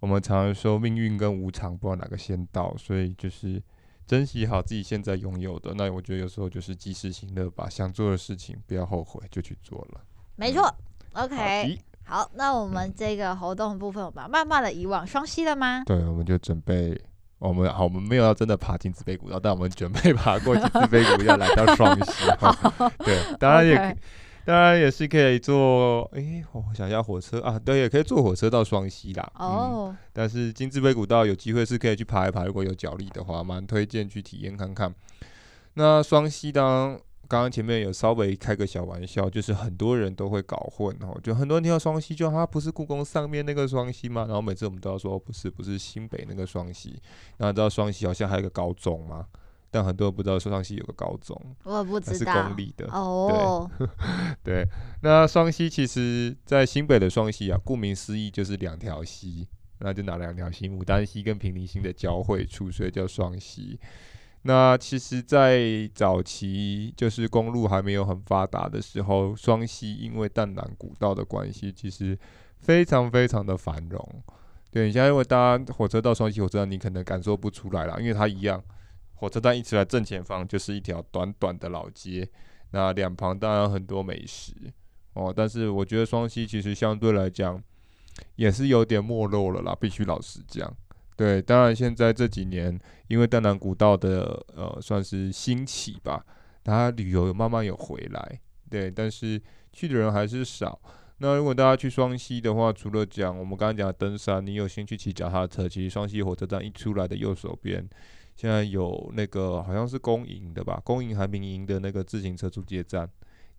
[0.00, 3.62] 我们常常说命运跟无常，不知道哪个先到，所以就是
[4.06, 5.74] 珍惜好自己现在拥有的。
[5.74, 10.00] 那我觉得有时候就是及时行乐吧，想做的事情不要后悔，就去做了。
[10.36, 10.72] 没错
[11.14, 11.87] ，OK。
[12.10, 15.82] 好，那我们这个活动部分，我们慢慢的移往双溪了吗？
[15.84, 16.98] 对，我们就准备
[17.38, 22.24] 我们好，我们没有要真的爬金字杯古道，但我们准备爬过金字杯古道来到双溪。
[23.04, 23.96] 对，当然也，okay.
[24.46, 26.10] 当然也是可以坐。
[26.14, 29.30] 哎、欸，我想一下，火车啊，对，也可以坐火车到双溪啦。
[29.34, 29.90] 哦、oh.
[29.90, 29.96] 嗯。
[30.14, 34.90] 但是金字杯古道有机会是可以去爬一爬，如果有脚力的话，蛮推荐去体验看看。
[35.74, 36.98] 那双溪当。
[37.28, 44.22] 刚刚前面有稍微开个小玩笑，就是很多人都会搞混哦，就很多人听到双溪，就它不是故宫上面那个双溪吗？
[44.22, 46.98] 然后每次我们都要说不是，不是新北那个双溪。
[47.36, 49.26] 然后知道双溪好像还有个高中吗？
[49.70, 53.70] 但很多人不知道说双溪有个高中，我不知道，是公立的哦。
[53.78, 53.86] 对，
[54.64, 54.68] 对，
[55.02, 59.46] 那双溪其实在新北的双溪啊，顾名思义就是两条溪，
[59.80, 63.78] 那就拿两条溪，牡丹溪跟平林溪的交汇处，所以叫双溪。
[64.42, 72.16] 那其实，在早期就是公路还没有很发达的时候，双溪因为淡南古道的关系，其实
[72.60, 74.22] 非常非常的繁荣。
[74.70, 78.62] 对，你现在如果搭火车到双溪火车站，你可能感受不出来了，因为它一样，
[79.14, 82.28] 火车站一出来正前方就是一条短短的老街，
[82.70, 84.52] 那两旁当然很多美食
[85.14, 85.32] 哦。
[85.36, 87.60] 但是我觉得双溪其实相对来讲
[88.36, 90.72] 也是有点没落了啦，必须老实讲。
[91.16, 92.78] 对，当然现在这几年，
[93.08, 96.24] 因为淡南古道的呃算是兴起吧，
[96.62, 98.40] 大家旅游慢慢有回来，
[98.70, 99.40] 对，但是
[99.72, 100.80] 去的人还是少。
[101.20, 107.84] 那如果大家去双溪的话，除了讲我们刚刚讲登山，你有兴趣骑脚踏车，其实双溪火车站一出来的右手边，
[108.36, 113.08] 现在有那个好像是公营的吧，公营还民营的那个自行车租借站，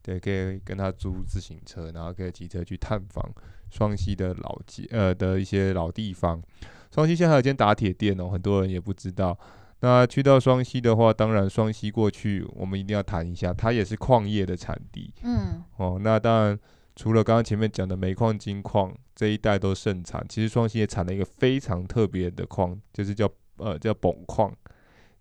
[0.02, 3.30] 对，可以跟他租自行车，然后可以骑车去探访
[3.70, 6.42] 双溪的老街呃的一些老地方。
[6.94, 9.38] 双溪现在还有间打铁店哦，很多人也不知道。
[9.82, 15.14] 那去到双溪的话，当然双溪过去，我们一定要谈一下，它也是矿业的产地。
[15.24, 16.60] 嗯，哦，那当然
[16.96, 24.54] 除了刚刚前面讲的煤矿、金矿这一带都盛产，其实双溪也产了一个非常特别的矿，就是叫呃叫汞矿。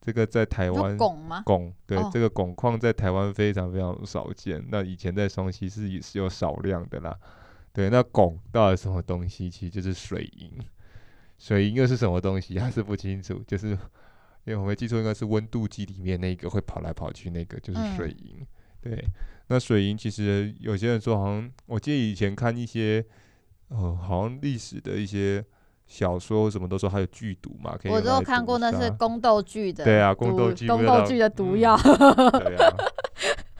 [0.01, 1.43] 这个在台湾汞吗？
[1.45, 4.65] 汞对，哦、这个汞矿在台湾非常非常少见。
[4.71, 7.15] 那以前在双溪是也是有少量的啦。
[7.73, 9.51] 对，那汞到底什么东西？
[9.51, 10.51] 其实就是水银。
[11.39, 12.59] 水银又是什么东西？
[12.61, 13.43] 还是不清楚。
[13.47, 13.79] 就是因
[14.47, 18.37] 为我没记错，应该是温度计里面那个会跑来跑去那个，就是水银。
[18.41, 18.47] 嗯、
[18.83, 19.05] 对，
[19.47, 23.05] 那水银其实有些人说，好像我记得以前看一些，
[23.69, 25.45] 呃，好像历史的一些
[25.87, 27.77] 小说，什么都说它有剧毒嘛。
[27.77, 29.85] 可以我都看过，那是宫斗剧的。
[29.85, 30.67] 对啊，宫斗剧。
[30.67, 31.75] 宫斗剧的毒药。
[31.77, 32.77] 嗯、对啊。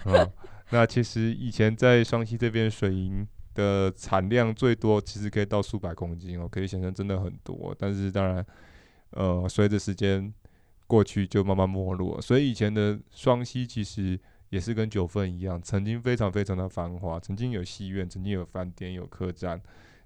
[0.05, 0.33] 嗯，
[0.71, 3.27] 那其实以前在双溪这边水银。
[3.59, 7.75] 的产量最多，其实可以到数百公斤哦，可以想象真的很多。
[7.77, 8.47] 但是当然，
[9.11, 10.33] 呃，随着时间
[10.87, 12.23] 过去，就慢慢没落。
[12.23, 14.17] 所以以前的双溪其实
[14.51, 19.61] 也是跟九份一样，曾经非常非常的繁华，曾经有戏院，曾经有饭店，有客栈。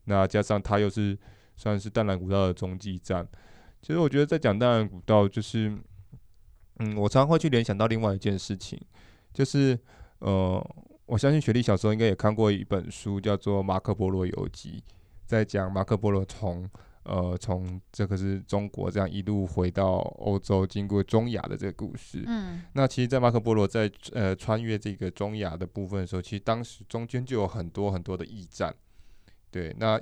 [0.04, 1.18] 那加上它又是
[1.54, 3.28] 算是淡蓝古道的中继站。
[3.82, 5.76] 其实我觉得在讲淡蓝古道，就是，
[6.78, 8.80] 嗯，我常会去联想到另外一件事情，
[9.34, 9.78] 就是
[10.20, 10.66] 呃。
[11.12, 14.82] 我相信雪莉小时候应该也看过一本书，叫做《马可波罗游记》，
[15.26, 16.66] 在讲马可波罗从
[17.02, 22.24] 呃从这个是中国这样一路回到欧洲，经过中亚的这个故事。
[22.26, 28.74] 嗯，那其实，在马可波罗在呃穿越这个中亚的部分的时候，其实当时中间就有很多很多的驿站。
[29.50, 30.00] 对，那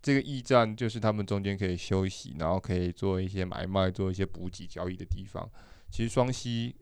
[0.00, 5.50] 这个驿站就是他们中间可以休息，然后可以做一些买卖、做一些补给交易的地方。
[5.90, 6.76] 其实双溪。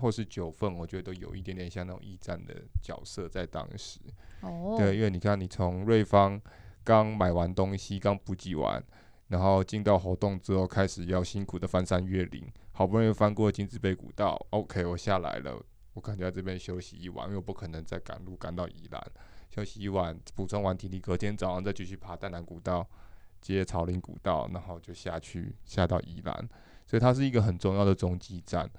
[0.00, 4.00] 或是九份，我觉得都有一点点像那种驿站的角色在当时。
[4.42, 6.40] 哦，对，因为你看，你从瑞芳
[6.84, 8.82] 刚买完东西，刚补给完，
[9.28, 15.60] 然后进到活动之后，开始要辛苦的翻山越岭，好不容易翻过金字碑古道，OK，我下来了，
[15.94, 19.02] 我感觉在这边休息一晚，因为我不可能再赶路赶到宜兰，
[19.50, 22.86] 休息一晚，补充完体力，隔天早上再继续爬淡蓝古道，
[23.40, 26.48] 接草岭古道，然后就下去下到宜兰，
[26.86, 28.70] 所以它是一个很重要的中继站。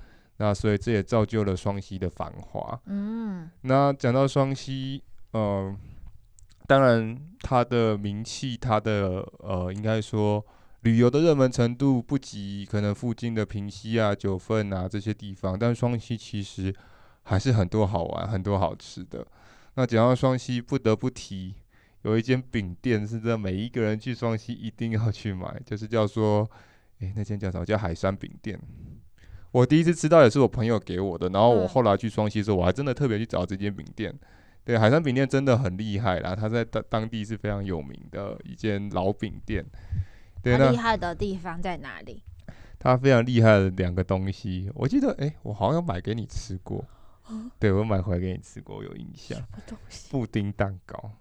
[0.41, 2.81] 那所以这也造就了双溪的繁华。
[2.85, 5.75] 嗯，那讲到双溪，呃，
[6.65, 10.41] 当然它的名气，它的呃，应该说
[10.83, 16.73] 旅游的热门程度不及可能附近的平溪啊、九份啊这些地方，但双溪其实
[17.23, 19.27] 还是很多好玩、很多好吃的。
[19.73, 21.53] 那讲到双溪，不得不提
[22.03, 26.49] 有一间饼店，是这每一个人去双溪一定要去买，就是叫做，
[26.99, 27.65] 诶，那间叫什么？
[27.65, 28.57] 叫海山饼店。
[29.51, 34.13] 我第一次吃到也是我朋友给我的，然后我后来去双溪的时候，我还真的特别去找这间饼店。
[34.63, 39.65] 对，海山饼店真的很厉害啦，它在当当地是非常有名的一间老饼店。
[40.43, 42.21] 对，那厉害的地方在哪里？
[42.77, 46.85] 它非常厉害的两个东西，我记得，哎、欸，我好像买给你吃过。
[47.57, 49.39] 对，我买回来给你吃过，我有印象。
[50.11, 51.11] 布丁蛋糕。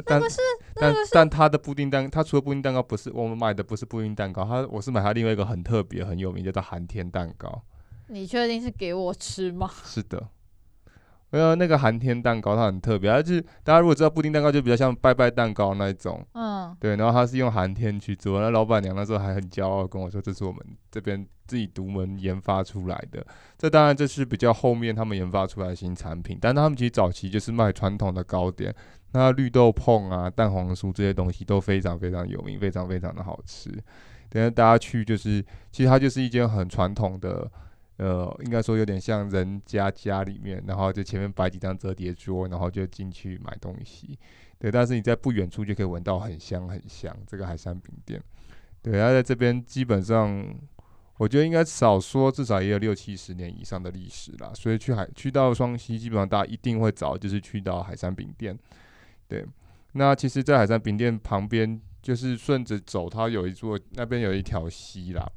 [0.00, 0.04] 啊？
[0.06, 0.38] 但那是
[0.74, 7.62] 但但他的布丁蛋，他除了布丁蛋糕不是我们买的，不是布丁蛋糕，他我是买他另外一个很特别很有名，叫做寒天蛋糕。
[8.08, 9.70] 你确定是给我吃吗？
[9.84, 10.28] 是的。
[11.30, 20.60] 没有那个寒天蛋糕，它很特别，它就是大家如果知道布丁蛋糕，就比较像拜拜蛋糕那一种，嗯，对，然后它是用寒天去做，那老板娘那时候还很骄傲跟我说，这是我们
[20.90, 23.26] 这边自己独门研发出来的。
[23.58, 28.74] 这当然这是比较后面他们研发出来的新产品，但他们其实早期就是卖传统的糕点，
[29.12, 33.70] 那绿豆碰啊、蛋黄酥这些东西都非常非常有名，非常非常的好吃。
[34.30, 37.50] 等下大家去就是，其实它就是一间很传统的。
[37.98, 44.18] 呃，应该说有点像人家家里面，然后就前面摆几张折叠桌，然后就进去买东西。
[44.58, 48.22] 对，但是你在不远处就可以闻到很香很香这个海山饼店。
[48.82, 50.44] 对，它在这边基本上，
[51.16, 54.54] 我觉得应该少说至少也有六七十年以上的历史了。
[54.54, 58.56] 所以去海去到双溪，基本上大家一定会找，就是去到海山饼店。
[59.26, 59.44] 对，
[59.92, 65.28] 那其实，在海山饼店旁边，就是顺着走，它有一座那边有一条溪啦。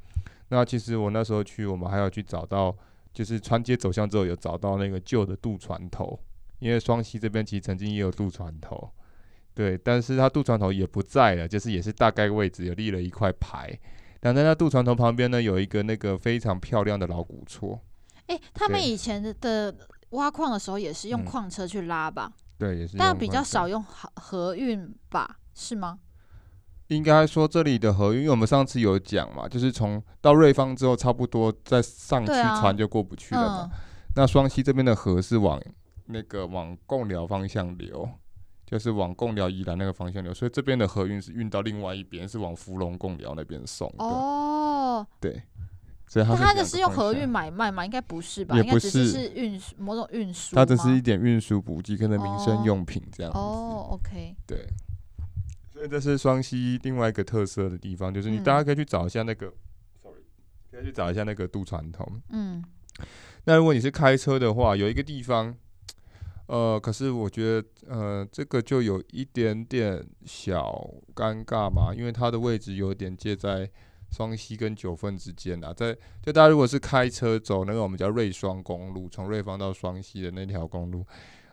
[0.51, 2.75] 那其实我那时候去，我们还要去找到，
[3.13, 6.19] 就是穿街走巷之后有找到那个旧的渡船头，
[6.59, 8.91] 因为双溪这边其实曾经也有渡船头，
[9.53, 13.79] 对，但是它渡船头也不在了，就是也是大概位置有立了一块牌，
[14.19, 17.79] 但在那渡船头旁边呢，有一个那个非常漂亮的老古厝。
[18.27, 19.73] 哎、欸，他们以前的
[20.09, 22.29] 挖矿的时候也是用矿车去拉吧？
[22.35, 25.37] 嗯、对，也是，但比较少用河河运吧？
[25.53, 25.97] 是吗？
[26.95, 33.71] 应该说这里的河运，因为我们上次有讲嘛，就是从到瑞芳之后，差不多再上去船就过不去了嘛。
[34.13, 35.57] 那双溪这边的河是往
[36.07, 38.09] 那个往贡寮方向流，
[38.65, 44.03] 就是往贡寮宜兰那个方向流，所以这边的河运是运到另外一边，是往芙蓉贡寮那边送的。
[44.03, 45.41] 哦，对，
[46.09, 47.85] 所以它他的是用河运买卖吗？
[47.85, 48.53] 应该不是吧？
[48.57, 50.57] 也不是，是运输某种运输。
[50.57, 53.39] 它只是一点运输补给，可能民生用品这样子。
[53.39, 54.67] 哦，OK，对。
[55.87, 59.53] 这是双溪另外一个特色的地方，就是你大家可以去找一下那个、嗯、
[60.03, 60.21] ，sorry，
[60.71, 62.07] 可以去找一下那个渡船头。
[62.29, 62.63] 嗯，
[63.45, 65.55] 那如果你是开车的话，有一个地方，
[66.47, 73.69] 呃，可是我觉得，呃，这个就有一点点小尴尬嘛，因为它的位置有点介在
[74.11, 81.05] 双溪跟九份之间啊，在就大家如果是开车走那个我们叫瑞双公路，从瑞芳到双溪的那条公路，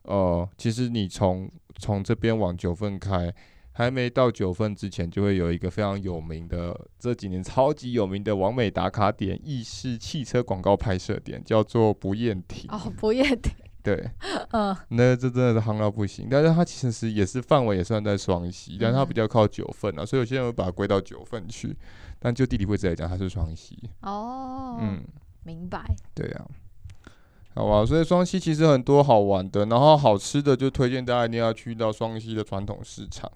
[0.03, 3.35] 呃，其实你从从这边往九份开。
[3.79, 12.69] 还没到九份之前，就会有一个非常有名的，这几年超级有名的完美打卡点——意式汽车广告拍摄点，叫做不厌亭。
[12.73, 13.55] 哦，不厌亭。
[13.81, 14.11] 对，
[14.51, 16.27] 嗯，那这真的是夯到不行。
[16.29, 21.73] 但是它其实也是范围也算在双溪，但它比较靠九份啊，所以有些人会把它归到九份去。
[22.19, 23.79] 但就地理位置来讲，它是双溪。
[24.01, 25.05] 哦，嗯，
[25.45, 25.95] 明白。
[26.17, 27.15] 对呀、啊，
[27.55, 27.87] 好吧。
[27.87, 33.31] 所以双溪其实很多好玩的，然后好吃的就推荐大家一定要去到双溪的传统市场。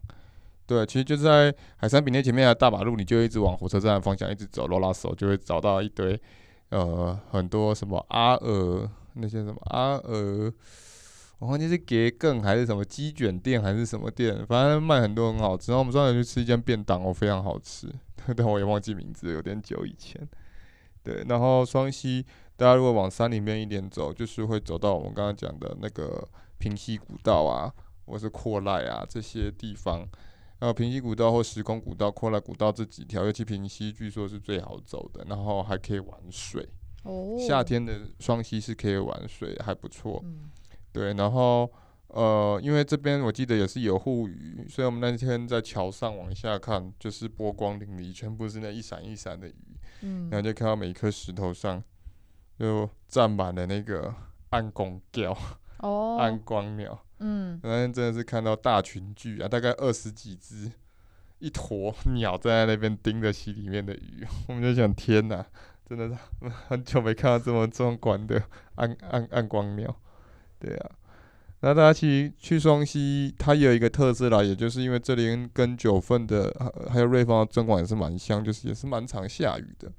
[0.72, 6.18] 对，其实就在海山饼店前面的大马路，你就一直往火车站的方向一直走，罗拉手就会找到一堆，
[6.70, 10.50] 呃，很多什么阿尔那些什么阿尔，
[11.38, 15.72] 我忘记是桔梗还是什么鸡卷店还是什么店，反正卖很多很好吃。
[15.72, 17.86] 然后我们上次去吃一间便当哦，非常好吃，
[18.34, 20.26] 但我也忘记名字，有点久以前。
[21.02, 22.24] 对，然后双溪，
[22.56, 27.70] 大家如果往山里面一点走，就是会走到我们刚刚讲的那个平溪古道啊，
[28.06, 30.08] 或是阔濑啊这些地方。
[30.62, 36.64] 然后平溪古道或时空古道、阔濑古道这几条，尤其平溪据说是最好走的，然后还可以玩水。
[37.02, 40.20] 哦，夏天的双溪是可以玩水，还不错。
[40.22, 40.48] 嗯，
[40.92, 41.14] 对。
[41.14, 41.68] 然后
[42.06, 49.76] 呃，因为这边我记得也是有护鱼，所以我们那天在桥上往下看，就是波光粼粼，全部是那一闪一闪的鱼。
[50.02, 51.82] 嗯，然后就看到每一颗石头上
[52.56, 54.14] 就站满了那个
[54.50, 55.36] 暗光鸟。
[55.78, 57.04] 哦，暗光鸟。
[57.24, 60.70] 嗯，那天真的是看到大群聚啊，大概二十几只，
[61.38, 65.46] 一坨 鸟在那边盯着溪里面的鱼， 我们就想，天哪，
[65.88, 66.16] 真的是
[66.66, 68.42] 很 久没看到这么壮观的
[68.74, 69.96] 暗暗暗光鸟。
[70.58, 70.90] 对啊，
[71.60, 76.52] 那大家其实去双溪，它有一个特色啦，也就是因为这里跟九份的
[76.90, 79.92] 还有瑞芳的针管也是蛮像，就是也是蛮常下雨的。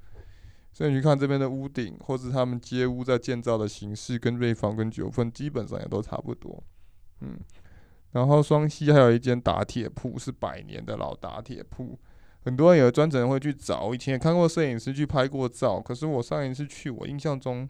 [0.72, 6.62] 所以你看这边的屋顶，或是他们街屋在建造的形式，跟瑞芳跟九份基本上也都差不多。
[7.24, 7.38] 嗯，
[8.12, 11.98] 然后双溪还有一间打铁铺，是百年的老打铁铺，
[12.44, 13.94] 很多人有专程会去找。
[13.94, 17.68] 以前也看过摄影师去拍过照，可是我上一次去，我印象中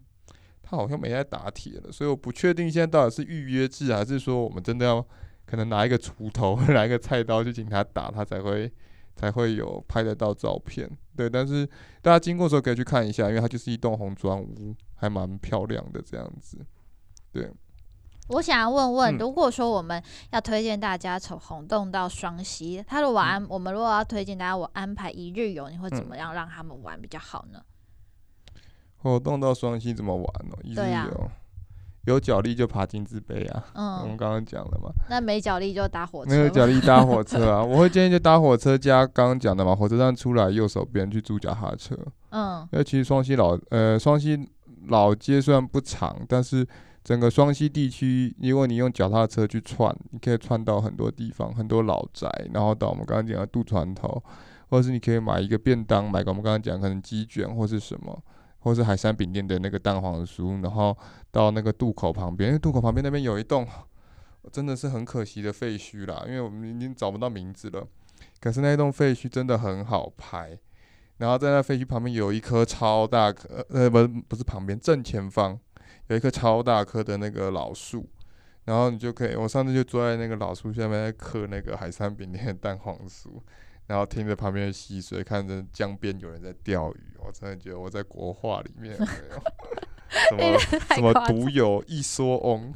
[0.62, 5.06] 他好像没在打铁了，所以我不确定现在到底是预约制，还是说我们真的要
[5.46, 8.70] 可能拿一个锄头 拿一个菜刀去请他打，他才会
[9.14, 10.90] 才会有拍得到照片。
[11.16, 11.64] 对，但是
[12.02, 16.58] 大家经过的时候可以去看一下，因为它就是一栋红砖屋，还蛮漂亮的这样子。
[17.30, 17.50] 对。
[18.28, 27.60] 我想要问问，如果说我们要推荐大家从红洞到双溪，他如果安，嗯、我们如果要推荐大家我安排一日游，你会怎么样让他们玩比较好呢？
[29.02, 30.56] 活动到双溪怎么玩呢？
[30.62, 31.30] 一日游，
[32.06, 33.62] 有脚力就爬金字碑啊。
[33.74, 34.90] 嗯，我们刚刚讲了嘛。
[35.10, 36.30] 那没脚力就搭火车。
[36.30, 37.60] 没有脚力搭火车啊！
[37.64, 41.94] 我会建议就搭火车加刚刚讲的嘛，火车站出来右手边去租脚踏车。
[42.30, 44.48] 嗯，因为其实双溪老呃双溪
[44.88, 46.66] 老街虽然不长，但是。
[47.04, 54.22] 整个双溪地区，如果你用脚踏车去串，你可以串到很多地方，很多老宅，然后到我们刚刚讲的渡船头，
[54.70, 58.18] 或者是你可以买一个便当，买个我们刚刚讲可能鸡卷或是什么，
[58.60, 60.96] 或是海山饼店的那个蛋黄酥，然后
[61.30, 63.68] 到那个渡口旁边，因为渡口旁边那边有一栋
[64.50, 67.86] 真的是很可惜的废墟啦，因为我们已经找不到名字了，
[68.40, 70.58] 可是那一栋废墟真的很好拍，
[71.18, 75.60] 然后在那废墟旁边有一棵超大棵，呃，不，不是旁边，正前方。
[76.08, 78.08] 有一棵超大棵的那个老树，
[78.64, 83.28] 然后你就可以，我上次就坐在那个老树下面在嗑那个海山饼店的蛋黄酥，
[83.88, 88.96] 然后听着旁边的溪水，看着江边有人在钓鱼，我真的觉得我在国画里面，
[90.30, 92.72] 有 没有 什么什么独有一说翁，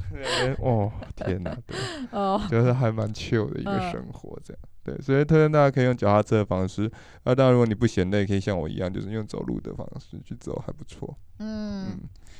[0.59, 1.77] 哦天哪，对，
[2.11, 6.91] 哦，就是还蛮 chill 的一个生活这样，对，所以推荐大家可以用脚踏车的方式，
[7.23, 11.87] 那当然如果你不嫌累，可以像我一样，就是用走路的方式去走，还不错，嗯。
[11.91, 11.99] 嗯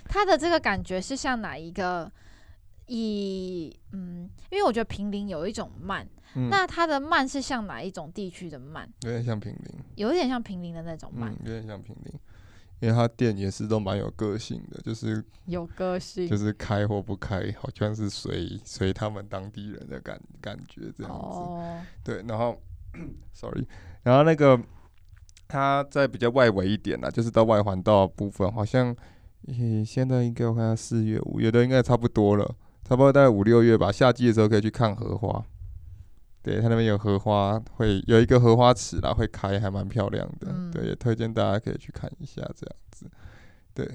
[0.09, 2.11] 它的这个感觉是像哪一个？
[2.91, 6.03] 以嗯，因为我觉得平林有一种慢，
[6.33, 8.91] 嗯、那它的慢是像哪一种地区的慢？
[9.01, 12.19] 有点像平林，有点像平林的那种慢，嗯、有点像平林，
[12.79, 21.37] 因为它店也是都蛮有个性的，就是有个性，就是开或不开，好像是随随他们当地人的感感觉这样子。
[21.37, 22.59] 哦、对，然后
[23.33, 23.67] sorry，
[24.01, 24.59] 然后那个
[25.47, 28.95] 它在比较外围一点呢，就是到外环道部分，好像。
[29.47, 32.45] 嘿，现在应该我看下四月、五月的应该差不多了，
[32.83, 33.91] 差不多大概五六月吧。
[33.91, 35.43] 夏季的时候可以去看荷花，
[36.43, 40.49] 对，它那边有荷花，会有一个荷花池啦，会开，还蛮漂亮的。
[40.51, 43.09] 嗯、对，也推荐大家可以去看一下这样子。
[43.73, 43.87] 对，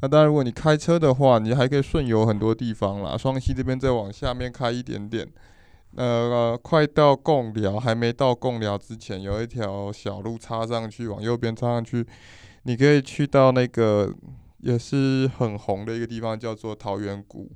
[0.00, 3.16] 那当然如果你开车的话，你还可以顺游很多地方啦。
[3.16, 5.26] 双溪这边再往下面开一点点，
[5.94, 12.04] 呃，快到贡寮，还没到贡寮之前，有一条小路插上去，往右边插上去，
[12.64, 14.12] 你可以去到那个。
[14.62, 17.50] 也是很红的一个地方，叫做桃源谷。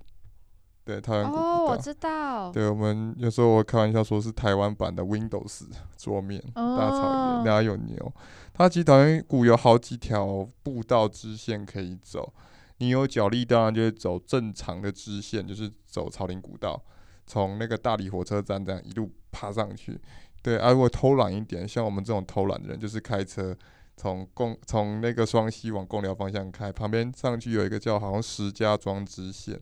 [0.85, 1.37] 对，桃源谷。
[1.37, 2.51] 哦，我知道。
[2.51, 5.65] 对，我们有时候我开玩笑说是台湾版的 Windows
[5.97, 8.13] 桌面，哦、大草原，哪有牛？
[8.53, 12.35] 它其实桃源谷有好几条步道支线可以走，
[12.79, 16.83] 你有脚力当然就是走正常的支线，就是走草林古道，
[17.27, 19.99] 从那个大理火车站这样一路爬上去。
[20.43, 23.57] 对，而、啊、如果偷懒一点，像我们这种偷懒的人，就是开车。
[23.97, 29.59] 从贡从那个双溪往贡寮方向开，旁边上去有一个叫好像石家庄支线，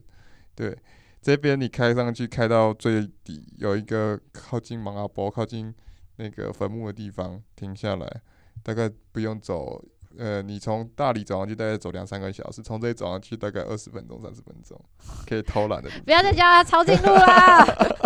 [0.55, 0.77] 对，
[1.21, 5.73] 这边你开上去开到最底有一个靠近芒阿波靠近
[6.17, 8.21] 那个坟墓的地方停下来，
[8.63, 9.83] 大概不用走，
[10.17, 14.79] 呃，你从大理走上去大概走两三个小时，从这里走上去大概二十分钟三十分钟，
[15.27, 15.89] 可以偷懒的。
[16.05, 17.63] 不要再叫他抄近路啦，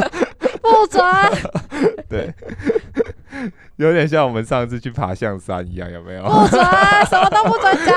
[0.62, 1.02] 不准。
[2.08, 2.34] 对。
[3.78, 6.24] 有点像我们上次去爬象山一样，有没有？
[6.24, 6.64] 不准，
[7.10, 7.96] 什么都不准讲，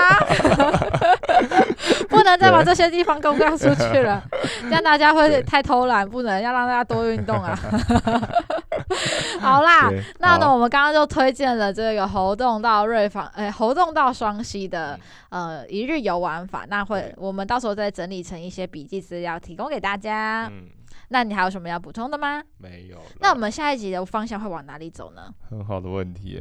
[2.08, 4.22] 不能再把这些地方公告出去了，
[4.62, 7.58] 这样大家会太偷懒，不能要让大家多运动啊。
[9.40, 14.98] 好啦，那呢，我们刚刚就推荐了这个猴洞到瑞芳，哎、欸，猴硐到双溪的
[15.30, 20.46] 呃一日游玩法，那会我们到时候再整理成一些笔记资料提供给大家。
[20.50, 20.64] 嗯
[21.12, 22.40] 那你还有什么要补充的吗？
[22.58, 22.96] 没有。
[23.20, 25.34] 那我们下一集的方向会往哪里走呢？
[25.48, 26.40] 很好的问题，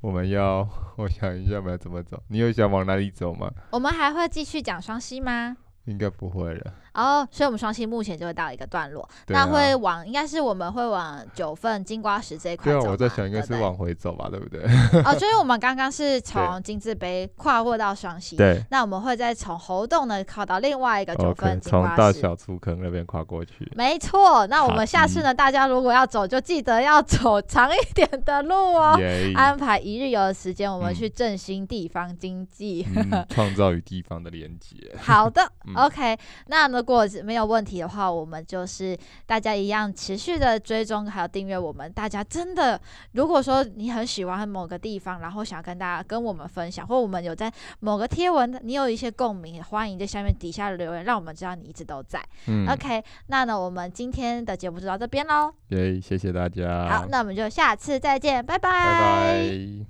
[0.00, 2.20] 我们要 我想一下，我们要怎么走？
[2.28, 3.48] 你有想往哪里走吗？
[3.70, 5.56] 我们还会继续讲双溪吗？
[5.84, 6.74] 应该不会了。
[6.94, 12.80] 哦，oh, 所以我们双溪目前就会到一个段落，啊、那会往应该是我们会往九份金瓜石这一块走。
[12.80, 14.62] 对啊，我在想应该是往回走吧，对不对？
[15.04, 18.62] 哦，就是我们刚刚是 从金字碑跨过到双溪，对。
[18.70, 23.70] 那我们会再从猴洞呢靠到另外一个九份金瓜石，从大小粗坑那边跨过去。
[23.74, 28.98] 没错，那我们下次呢，大家如果要走，就记得要走长一点的路哦.
[29.34, 32.86] 安排一日游的时间，我们去振兴地方经济，
[33.30, 34.76] 创、嗯、造与地方的连接。
[35.00, 36.18] 好的、嗯、，OK，
[36.48, 41.90] 那如果没有问题的话，我们就是大家一样持续的追踪还有订阅我们。
[41.92, 42.80] 大家真的，
[43.12, 52.20] 如果说你很喜欢某个地方，然后想跟大家跟我们分享，或我们有在某个贴文，你有一些共鸣，欢迎在下面底下留言，让我们知道你一直都在。
[52.48, 55.54] 嗯，OK，那呢，我们今天的节目就到这边喽。
[55.68, 56.88] 耶，谢谢大家。
[56.88, 58.68] 好，那我们就下次再见，拜拜。
[58.68, 59.86] 拜拜。